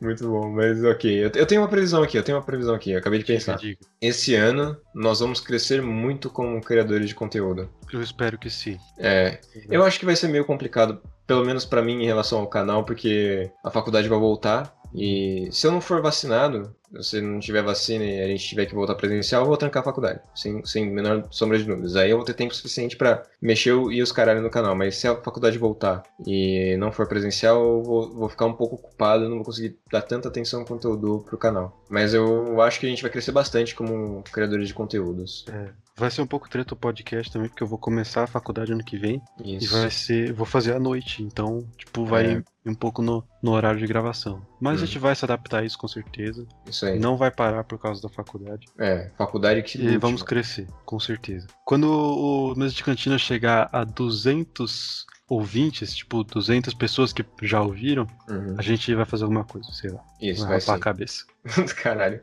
[0.00, 1.24] Muito bom, mas ok.
[1.24, 3.56] Eu, eu tenho uma previsão aqui, eu tenho uma previsão aqui, eu acabei de pensar.
[3.56, 7.68] Diga, Esse ano nós vamos crescer muito como criadores de conteúdo.
[7.92, 8.78] Eu espero que sim.
[8.98, 12.46] É, eu acho que vai ser meio complicado, pelo menos pra mim em relação ao
[12.46, 17.62] canal, porque a faculdade vai voltar E se eu não for vacinado, se não tiver
[17.62, 20.88] vacina e a gente tiver que voltar presencial, eu vou trancar a faculdade, sem, sem
[20.90, 21.96] menor sombra de dúvidas.
[21.96, 24.74] Aí eu vou ter tempo suficiente para mexer e os caralho no canal.
[24.74, 28.76] Mas se a faculdade voltar e não for presencial, eu vou, vou ficar um pouco
[28.76, 31.84] ocupado, não vou conseguir dar tanta atenção quanto eu dou pro canal.
[31.88, 35.44] Mas eu acho que a gente vai crescer bastante como criadores de conteúdos.
[35.48, 35.68] É.
[35.96, 38.84] Vai ser um pouco treta o podcast também, porque eu vou começar a faculdade ano
[38.84, 39.20] que vem.
[39.44, 39.66] Isso.
[39.76, 40.32] E vai ser.
[40.32, 41.24] Vou fazer à noite.
[41.24, 42.42] Então, tipo, vai É.
[42.64, 44.40] um pouco no, no horário de gravação.
[44.60, 44.86] Mas a Uhum.
[44.86, 46.46] gente vai se adaptar a isso com certeza.
[46.68, 46.98] Isso aí.
[46.98, 48.66] Não vai parar por causa da faculdade.
[48.78, 50.26] É, faculdade que E lute, vamos mano.
[50.28, 51.46] crescer, com certeza.
[51.64, 58.06] Quando o Mesa de Cantina chegar a 200 ouvintes, tipo 200 pessoas que já ouviram,
[58.28, 58.54] Uhum.
[58.56, 60.00] a gente vai fazer alguma coisa, sei lá.
[60.20, 61.24] Isso, vai vai rapar a cabeça.
[61.82, 62.20] Caralho.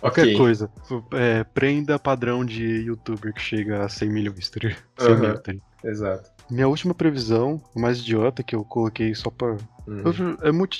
[0.00, 0.36] Qualquer Ok.
[0.36, 0.70] coisa.
[1.12, 4.82] É, prenda padrão de youtuber que chega a 100 milhões, tá ligado?
[4.98, 5.20] 100 Aham.
[5.20, 5.66] mil, tá ligado?
[5.84, 6.30] Exato.
[6.50, 9.56] Minha última previsão, mais idiota, que eu coloquei só pra.
[9.86, 10.02] Uhum.
[10.04, 10.76] Eu- É muito,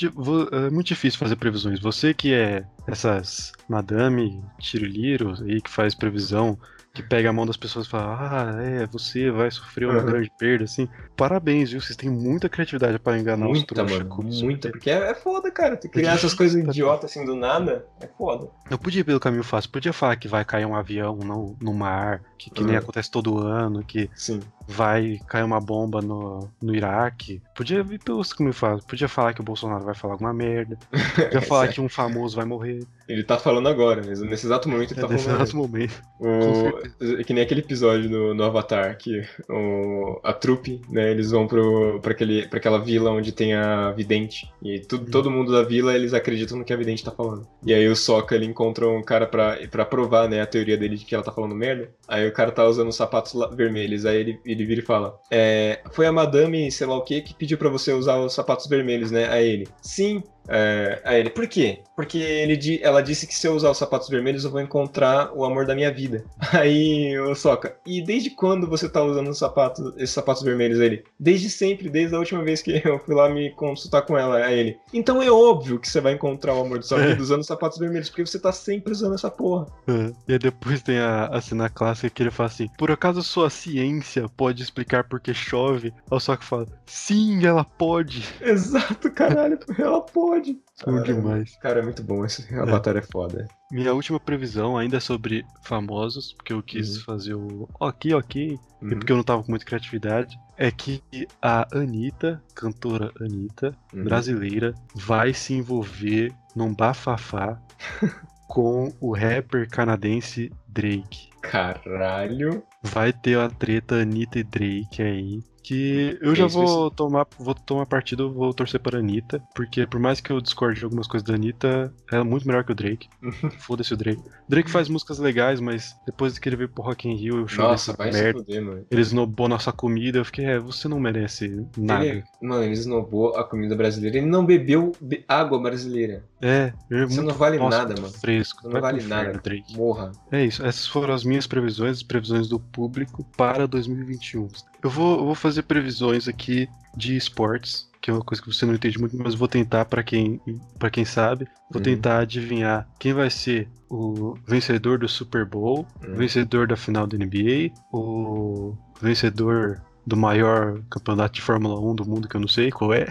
[0.52, 1.80] é muito difícil fazer previsões.
[1.80, 6.58] Você que é essas madame tiroliros aí que faz previsão,
[6.94, 8.16] que pega a mão das pessoas e fala,
[8.56, 10.06] ah, é, você vai sofrer uma Uhum.
[10.06, 10.88] grande perda, assim.
[11.14, 11.80] Parabéns, viu?
[11.80, 14.22] Vocês têm muita criatividade pra enganar os Muita, trouxas mano.
[14.24, 14.70] Muita.
[14.70, 15.76] Porque é, é foda, cara.
[15.76, 18.48] Tu criar essas coisas idiotas assim do nada é foda.
[18.70, 21.74] Eu podia ir pelo caminho fácil, podia falar que vai cair um avião no, no
[21.74, 22.78] mar, que, que nem Uhum.
[22.78, 24.40] acontece todo ano, que Sim.
[24.66, 27.40] vai cair uma bomba no, no Iraque.
[27.54, 28.84] Podia vir pelos caminhos fáceis.
[28.84, 30.78] Podia falar que o Bolsonaro vai falar alguma merda.
[31.14, 32.80] Podia falar que um famoso vai morrer.
[33.08, 34.28] Ele tá falando agora, mesmo.
[34.28, 35.42] Nesse exato momento ele tá nesse falando.
[35.42, 36.02] exato momento.
[36.20, 41.46] O, que nem aquele episódio no, no Avatar que o, a trupe, né, eles vão
[41.46, 44.50] pro, pra, aquele, pra aquela vila onde tem a vidente.
[44.62, 47.46] E tu, todo mundo da vila, eles acreditam no que a vidente tá falando.
[47.64, 50.96] E aí o Sokka, ele encontra um cara pra, pra provar, né, a teoria dele
[50.96, 51.88] de que ela tá falando merda.
[52.08, 54.04] Aí o cara tá usando sapatos vermelhos.
[54.06, 57.34] Aí ele, ele vira e fala, é, foi a madame, sei lá o que, que
[57.34, 59.28] pediu pra você usar os sapatos vermelhos, né?
[59.30, 60.22] Aí ele, sim.
[60.48, 61.80] É, aí ele, por quê?
[61.94, 65.44] Porque ele, ela disse que se eu usar os sapatos vermelhos eu vou encontrar o
[65.44, 66.24] amor da minha vida.
[66.52, 70.78] Aí o Soca, e desde quando você tá usando os sapatos, esses sapatos vermelhos?
[70.78, 74.36] Ele, desde sempre, desde a última vez que eu fui lá me consultar com ela.
[74.38, 77.40] Aí ele, então é óbvio que você vai encontrar o amor da sua vida usando
[77.40, 79.66] os sapatos vermelhos, porque você tá sempre usando essa porra.
[79.88, 80.12] É.
[80.28, 83.50] E aí depois tem a, a cena clássica que ele fala assim: Por acaso sua
[83.50, 85.92] ciência pode explicar por que chove?
[86.10, 88.24] Aí o Sokka fala: Sim, ela pode.
[88.40, 90.35] Exato, caralho, ela pode.
[90.84, 91.56] Bom Cara, demais.
[91.56, 93.48] Cara, é muito bom esse Avatar é foda.
[93.70, 97.02] Minha última previsão ainda é sobre famosos, porque eu quis Uhum.
[97.04, 101.02] fazer o ok, ok, e Uhum, porque eu não tava com muita criatividade, é que
[101.40, 104.04] a Anitta, cantora Anitta, uhum.
[104.04, 107.58] brasileira, vai se envolver num bafafá
[108.46, 111.30] com o rapper canadense Drake.
[111.40, 112.62] Caralho.
[112.92, 115.40] Vai ter uma treta Anitta e Drake aí.
[115.62, 119.84] Que eu É já isso, vou tomar, vou tomar partido, vou torcer para Anitta, porque
[119.84, 122.70] por mais que eu discorde de algumas coisas da Anitta, ela é muito melhor que
[122.70, 123.08] o Drake.
[123.58, 124.22] Foda-se o Drake.
[124.48, 127.70] Drake faz músicas legais, mas depois que ele veio pro Rock in Rio, eu chorei
[127.72, 128.38] Nossa, vai se merda.
[128.38, 128.86] fuder, mano.
[128.88, 132.04] Ele snobou nossa comida, eu fiquei, é, você não merece nada.
[132.06, 134.18] Ele, mano, ele esnobou a comida brasileira.
[134.18, 136.22] Ele não bebeu be- água brasileira.
[136.40, 138.12] É, é Você muito não vale nossa, nada, mano.
[138.12, 138.60] Fresco.
[138.62, 139.32] Você não Vai vale nada.
[139.42, 139.76] Drake.
[139.76, 140.12] Morra.
[140.30, 144.48] É isso, essas foram as minhas previsões, as previsões do público para 2021.
[144.82, 148.66] Eu vou, eu vou fazer previsões aqui de esportes, que é uma coisa que você
[148.66, 150.40] não entende muito, mas vou tentar para quem,
[150.78, 151.82] para quem sabe, vou Uhum.
[151.82, 156.14] tentar adivinhar quem vai ser o vencedor do Super Bowl, Uhum.
[156.14, 162.06] o vencedor da final da NBA, o vencedor do maior campeonato de Fórmula 1 do
[162.06, 163.06] mundo que eu não sei qual é.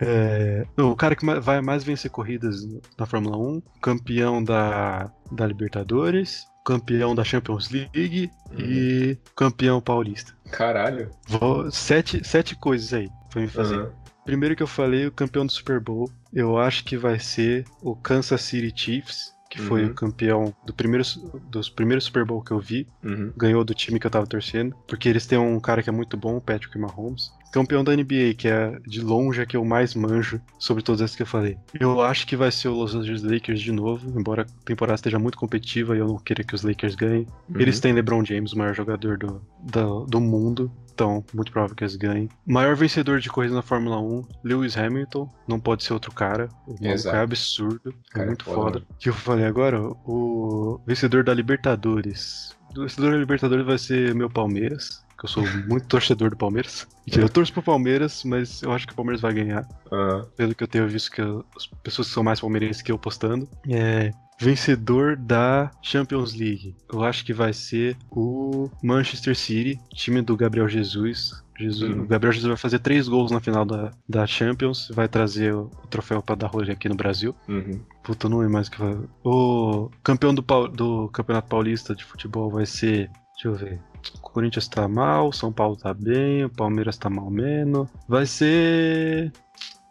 [0.00, 2.56] É, não, o cara que vai mais vencer corridas
[2.98, 10.32] na Fórmula 1, campeão da, da Libertadores, campeão da Champions League e campeão paulista.
[10.50, 11.10] Caralho.
[11.28, 13.76] Vou, sete, sete coisas aí pra me fazer.
[13.76, 13.92] Aham.
[14.24, 17.94] Primeiro que eu falei, o campeão do Super Bowl, eu acho que vai ser o
[17.94, 19.90] Kansas City Chiefs, que foi Uhum.
[19.90, 21.04] o campeão do primeiro,
[21.48, 23.32] dos primeiros Super Bowl que eu vi Uhum.
[23.36, 26.16] ganhou do time que eu tava torcendo, porque eles têm um cara que é muito
[26.16, 27.30] bom, o Patrick Mahomes.
[27.52, 31.14] Campeão da NBA, que é de longe a que eu mais manjo sobre todas essas
[31.14, 31.56] que eu falei.
[31.78, 35.20] Eu acho que vai ser o Los Angeles Lakers de novo, embora a temporada esteja
[35.20, 37.28] muito competitiva e eu não queira que os Lakers ganhem.
[37.48, 37.60] Uhum.
[37.60, 41.82] Eles têm LeBron James, o maior jogador do, do, do mundo, então muito provável que
[41.84, 42.28] eles ganhem.
[42.46, 46.48] Maior vencedor de corrida na Fórmula 1, Lewis Hamilton, não pode ser outro cara.
[46.66, 47.16] O Exato.
[47.16, 48.78] é absurdo, é Cara, muito foda.
[48.88, 52.56] O que eu falei agora, o vencedor da Libertadores.
[52.76, 55.03] O vencedor da Libertadores vai ser meu Palmeiras.
[55.24, 56.86] Que eu sou muito torcedor do Palmeiras.
[57.10, 59.66] Eu torço pro Palmeiras, mas eu acho que o Palmeiras vai ganhar.
[59.90, 60.26] Aham.
[60.36, 62.98] Pelo que eu tenho visto que eu- as pessoas que são mais palmeirenses que eu
[62.98, 63.48] postando.
[63.68, 64.10] É.
[64.40, 66.74] Vencedor da Champions League.
[66.92, 71.42] Eu acho que vai ser o Manchester City, time do Gabriel Jesus.
[71.58, 72.02] Jesus Uhum.
[72.02, 74.90] O Gabriel Jesus vai fazer três gols na final da, da Champions.
[74.92, 77.34] Vai trazer o, o troféu pra dar rolê aqui no Brasil.
[77.48, 77.80] Uhum.
[78.02, 78.98] Puta, não lembro mais o que vai.
[79.24, 83.08] O campeão do, do Campeonato Paulista de Futebol vai ser.
[83.34, 83.80] Deixa eu ver.
[84.14, 87.88] O Corinthians tá mal, São Paulo tá bem, o Palmeiras tá mal menos.
[88.08, 89.32] Vai ser.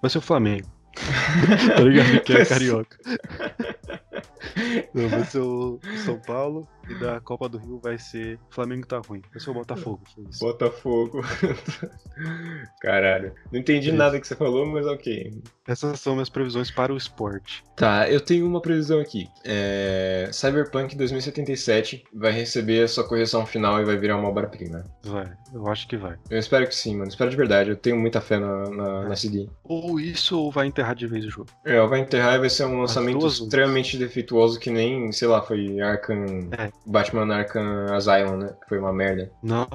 [0.02, 0.67] Vai ser o Flamengo.
[1.76, 2.21] tá ligado?
[2.21, 2.97] Que é carioca.
[4.93, 8.39] Não, vai ser o São Paulo e da Copa do Rio vai ser.
[8.50, 9.22] Flamengo tá ruim.
[9.32, 10.02] Vai ser o Botafogo.
[10.13, 10.39] foi isso.
[10.39, 11.22] Botafogo.
[12.82, 13.34] Caralho.
[13.52, 13.98] Não entendi Isso.
[13.98, 15.34] nada que você falou, mas ok.
[15.65, 17.63] Essas são minhas previsões para o esporte.
[17.76, 19.27] Tá, eu tenho uma previsão aqui.
[19.46, 24.84] É, Cyberpunk 2077 vai receber a sua correção final e vai virar uma obra-prima.
[25.04, 26.17] Vai, eu acho que vai.
[26.29, 27.10] Eu espero que sim, mano.
[27.10, 27.69] Espero de verdade.
[27.69, 29.48] Eu tenho muita fé na, na, na CD.
[29.63, 31.50] Ou isso ou vai enterrar de vez o jogo.
[31.65, 35.42] É, ela vai enterrar e vai ser um lançamento extremamente defeituoso que nem, sei lá,
[35.42, 36.50] foi Arkham.
[36.58, 36.71] É.
[36.86, 38.50] Batman Arkham Asylum, né?
[38.62, 39.32] Que foi uma merda.
[39.42, 39.65] Não,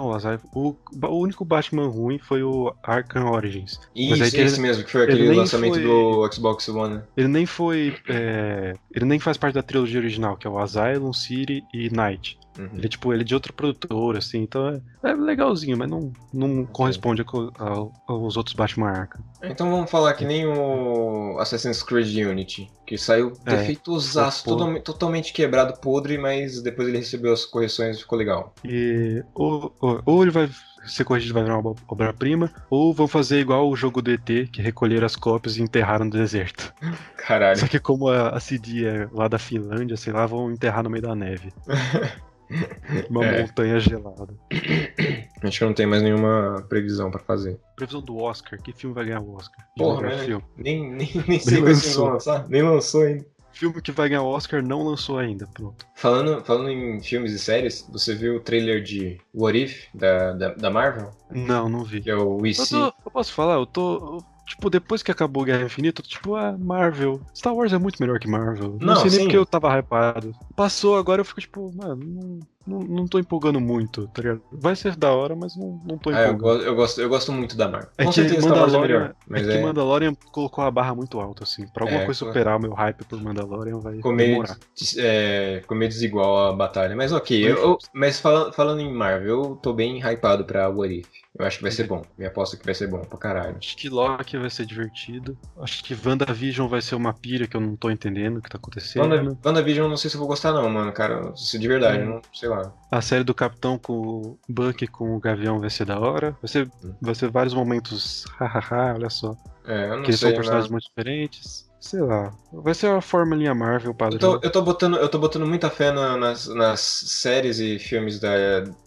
[0.54, 3.80] o, o único Batman ruim foi o Arkham Origins.
[3.94, 6.94] Isso, aí que esse ele- mesmo, que foi ele aquele lançamento foi- do Xbox One.
[6.96, 7.02] né?
[7.16, 7.96] Ele nem foi.
[8.08, 12.37] é, ele nem faz parte da trilogia original, que é o Asylum, City e Night.
[12.58, 12.70] Uhum.
[12.74, 14.80] Ele é tipo, ele é de outra produtora, assim, então é,
[15.10, 19.20] é legalzinho, mas não, não corresponde ao- ao- aos outros Batman Arkham.
[19.42, 24.80] Então vamos falar que nem o Assassin's Creed Unity, que saiu É, defeituosaço, podre.
[24.80, 28.52] totalmente, quebrado, podre, mas depois ele recebeu as correções e ficou legal.
[28.64, 30.50] E ou, ou, ou ele vai
[30.84, 34.48] ser corrigido e vai virar uma obra-prima, ou vão fazer igual o jogo do ET,
[34.50, 36.72] que recolheram as cópias e enterraram no deserto.
[37.16, 37.58] Caralho.
[37.58, 40.90] Só que como a, a CD é lá da Finlândia, sei lá, vão enterrar no
[40.90, 41.52] meio da neve.
[43.10, 43.42] Uma É.
[43.42, 44.34] montanha gelada.
[45.42, 47.58] Acho que eu não tenho mais nenhuma previsão pra fazer.
[47.76, 49.64] Previsão do Oscar, que filme vai ganhar o Oscar?
[49.76, 50.18] Porra, né?
[50.24, 50.44] filme.
[50.56, 52.04] Nem, nem, nem sei Nem eles lançou.
[52.04, 52.48] vão lançar.
[52.48, 53.26] Nem lançou ainda.
[53.52, 55.84] Filme que vai ganhar o Oscar não lançou ainda, pronto.
[55.96, 60.54] Falando, falando em filmes e séries, você viu o trailer de What If, da, da,
[60.54, 61.10] da Marvel?
[61.30, 62.00] Não, não vi.
[62.00, 62.78] Que é o We Eu, See.
[62.78, 63.96] tô, eu posso falar, eu tô.
[64.18, 67.20] eu, tipo, depois que acabou Guerra Infinita, eu tipo, ah, Marvel.
[67.34, 68.78] Star Wars é muito melhor que Marvel.
[68.80, 69.24] Não, Não, sei nem sim.
[69.24, 70.32] porque eu tava hypado.
[70.56, 74.42] Passou, agora eu fico tipo, mano, não, não, não tô empolgando muito, tá ligado?
[74.52, 76.38] Vai ser da hora, mas não, não tô Ah, eu, empolgando.
[76.42, 77.90] gosto, eu, gosto, eu gosto muito da Marvel.
[77.96, 79.14] É Com certeza Star Wars é Mandalorian, melhor.
[79.28, 81.66] Mas é é, que Mandalorian colocou a barra muito alta, assim.
[81.68, 84.56] Pra alguma É, coisa co- superar o meu hype por Mandalorian vai meio, demorar.
[84.98, 86.96] é, meio desigual a batalha.
[86.96, 90.92] Mas ok, eu- eu- mas falando, falando em Marvel, eu tô bem hypado pra What
[91.00, 91.08] If.
[91.38, 92.02] Eu acho que vai ser bom.
[92.16, 93.56] Minha aposta é que vai ser bom pra caralho.
[93.58, 95.38] Acho que Loki vai ser divertido.
[95.60, 98.58] Acho que WandaVision vai ser uma pilha que eu não tô entendendo o que tá
[98.58, 99.02] acontecendo.
[99.14, 101.34] Wanda, WandaVision eu não sei se eu vou gostar não, mano, cara.
[101.36, 102.14] Se de verdade, Hum.
[102.14, 102.72] não sei lá.
[102.90, 106.36] A série do Capitão com o Buck com o Gavião vai ser da hora.
[106.42, 106.94] Vai ser, Hum.
[107.00, 109.36] vai ser vários momentos, hahaha, olha só.
[109.64, 111.67] É, eu não Que eles sei, são personagens mas- muito diferentes.
[111.80, 112.32] Sei lá.
[112.52, 114.18] Vai ser a formulinha Marvel Eu padrão.
[114.18, 118.18] tô, eu tô botando, eu tô botando muita fé na- nas, nas séries e filmes
[118.18, 118.30] da,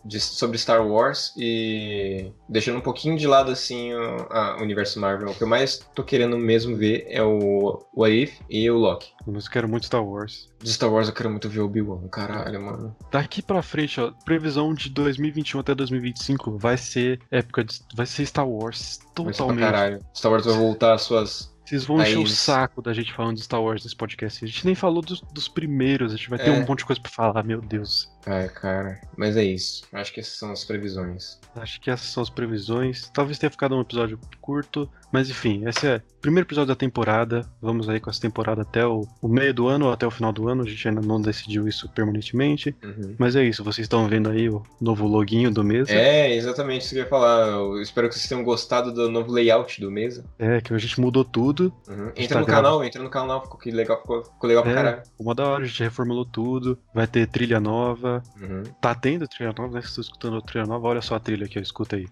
[0.04, 5.30] de- sobre Star Wars e deixando um pouquinho de lado assim o a- universo Marvel.
[5.30, 9.12] O que eu mais tô querendo mesmo ver é o What If e o Loki.
[9.26, 10.50] Mas eu quero muito Star Wars.
[10.60, 12.96] De Star Wars eu quero muito ver o Obi-Wan, caralho, mano.
[13.12, 18.26] Daqui pra frente, ó, previsão de 2021 até 2025 vai ser época de, vai ser
[18.26, 19.60] Star Wars Vai ser pra totalmente.
[19.62, 20.00] caralho.
[20.16, 21.51] Star Wars vai voltar às suas.
[21.72, 24.44] Vocês vão encher o saco da gente falando de Star Wars nesse podcast.
[24.44, 26.52] A gente nem falou dos, dos primeiros, a gente vai ter É.
[26.52, 28.12] um monte de coisa pra falar, meu Deus.
[28.26, 29.00] Ai, cara.
[29.18, 29.84] Mas é isso.
[29.92, 31.40] Acho que essas são as previsões.
[31.56, 33.10] Acho que essas são as previsões.
[33.14, 37.50] Talvez tenha ficado um episódio curto, mas enfim, esse é o primeiro episódio da temporada.
[37.62, 40.32] Vamos aí com essa temporada até o, o meio do ano ou até o final
[40.32, 40.64] do ano.
[40.64, 42.76] A gente ainda não decidiu isso permanentemente.
[42.84, 43.16] Uhum.
[43.18, 45.92] Mas é isso, vocês estão vendo aí o novo loginho do mesa.
[45.92, 47.48] É, exatamente isso que eu ia falar.
[47.48, 50.24] Eu espero que vocês tenham gostado do novo layout do mesa.
[50.40, 51.74] É, que a gente mudou tudo.
[51.88, 52.12] Uhum.
[52.16, 52.68] Entra no gravado.
[52.68, 54.76] canal, entra no canal, ficou legal, ficou, ficou legal pra É.
[54.76, 55.04] caralho.
[55.20, 56.78] Uma da hora, a gente reformulou tudo.
[56.94, 58.11] Vai ter trilha nova.
[58.40, 58.64] Uhum.
[58.82, 59.82] Tá tendo trilha nova, né?
[59.82, 62.08] Se você escutando trilha nova, olha só a trilha aqui, ó, escuta aí.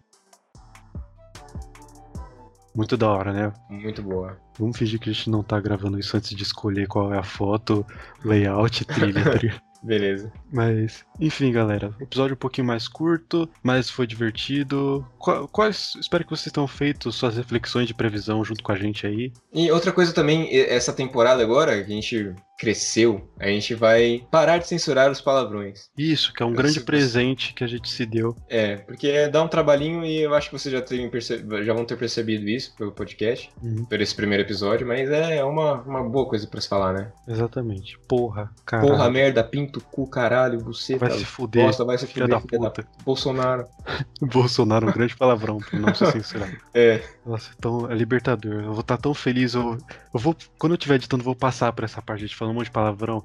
[2.76, 3.54] Muito da hora, né?
[3.70, 4.38] Muito boa.
[4.58, 7.24] Vamos fingir que a gente não tá gravando isso antes de escolher qual é a
[7.24, 7.86] foto,
[8.24, 9.62] layout, trilha, ligado?
[9.82, 10.32] Beleza.
[10.52, 11.94] Mas, enfim, galera.
[12.02, 15.06] Episódio um pouquinho mais curto, mas foi divertido.
[15.18, 15.94] Qua- Quais.
[16.00, 19.32] Espero que vocês tenham feito suas reflexões de previsão junto com a gente aí.
[19.54, 24.58] E outra coisa também, essa temporada agora, que a gente cresceu, a gente vai parar
[24.58, 25.90] de censurar os palavrões.
[25.98, 28.36] Isso, que é um Eu grande presente que a gente se deu.
[28.50, 31.86] É, porque dá um trabalhinho e eu acho que vocês já, terem perce- já vão
[31.86, 33.86] ter percebido isso pelo podcast, Uhum.
[33.86, 37.12] por esse primeiro episódio, mas é uma, uma boa coisa pra se falar, né?
[37.28, 37.98] Exatamente.
[38.08, 38.90] Porra, caralho.
[38.90, 41.66] Porra, merda, pinto, cu, caralho, buceta, vai se fuder.
[41.66, 42.88] bosta, vai se fuder, da filha da puta.
[43.06, 43.66] Bolsonaro.
[44.22, 46.52] Bolsonaro, um grande palavrão por não ser censurado.
[46.74, 48.64] É, Nossa, então é libertador.
[48.64, 49.54] Eu vou estar tão feliz.
[49.54, 49.78] Eu,
[50.14, 52.54] eu vou, quando eu estiver editando, eu vou passar por essa parte de falando um
[52.56, 53.24] monte de palavrão.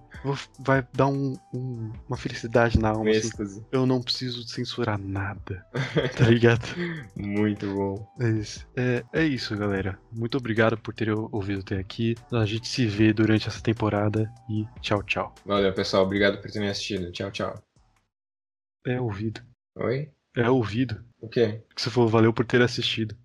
[0.59, 3.11] Vai dar um- um- uma felicidade na alma.
[3.11, 3.65] Assim.
[3.73, 5.65] Eu não preciso censurar nada.
[6.17, 6.61] Tá ligado?
[7.17, 8.07] Muito bom.
[8.21, 8.67] É isso.
[8.77, 9.99] É, é isso, galera.
[10.13, 12.15] Muito obrigado por terem ouvido até aqui.
[12.33, 15.35] A gente se vê durante essa temporada e tchau, tchau.
[15.45, 16.05] Valeu, pessoal.
[16.05, 17.11] Obrigado por terem assistido.
[17.13, 17.55] Tchau, tchau.
[18.87, 19.41] É ouvido.
[19.77, 20.11] Oi?
[20.37, 21.05] É ouvido.
[21.21, 21.63] O quê?
[21.75, 23.17] Que você falou, valeu por ter assistido.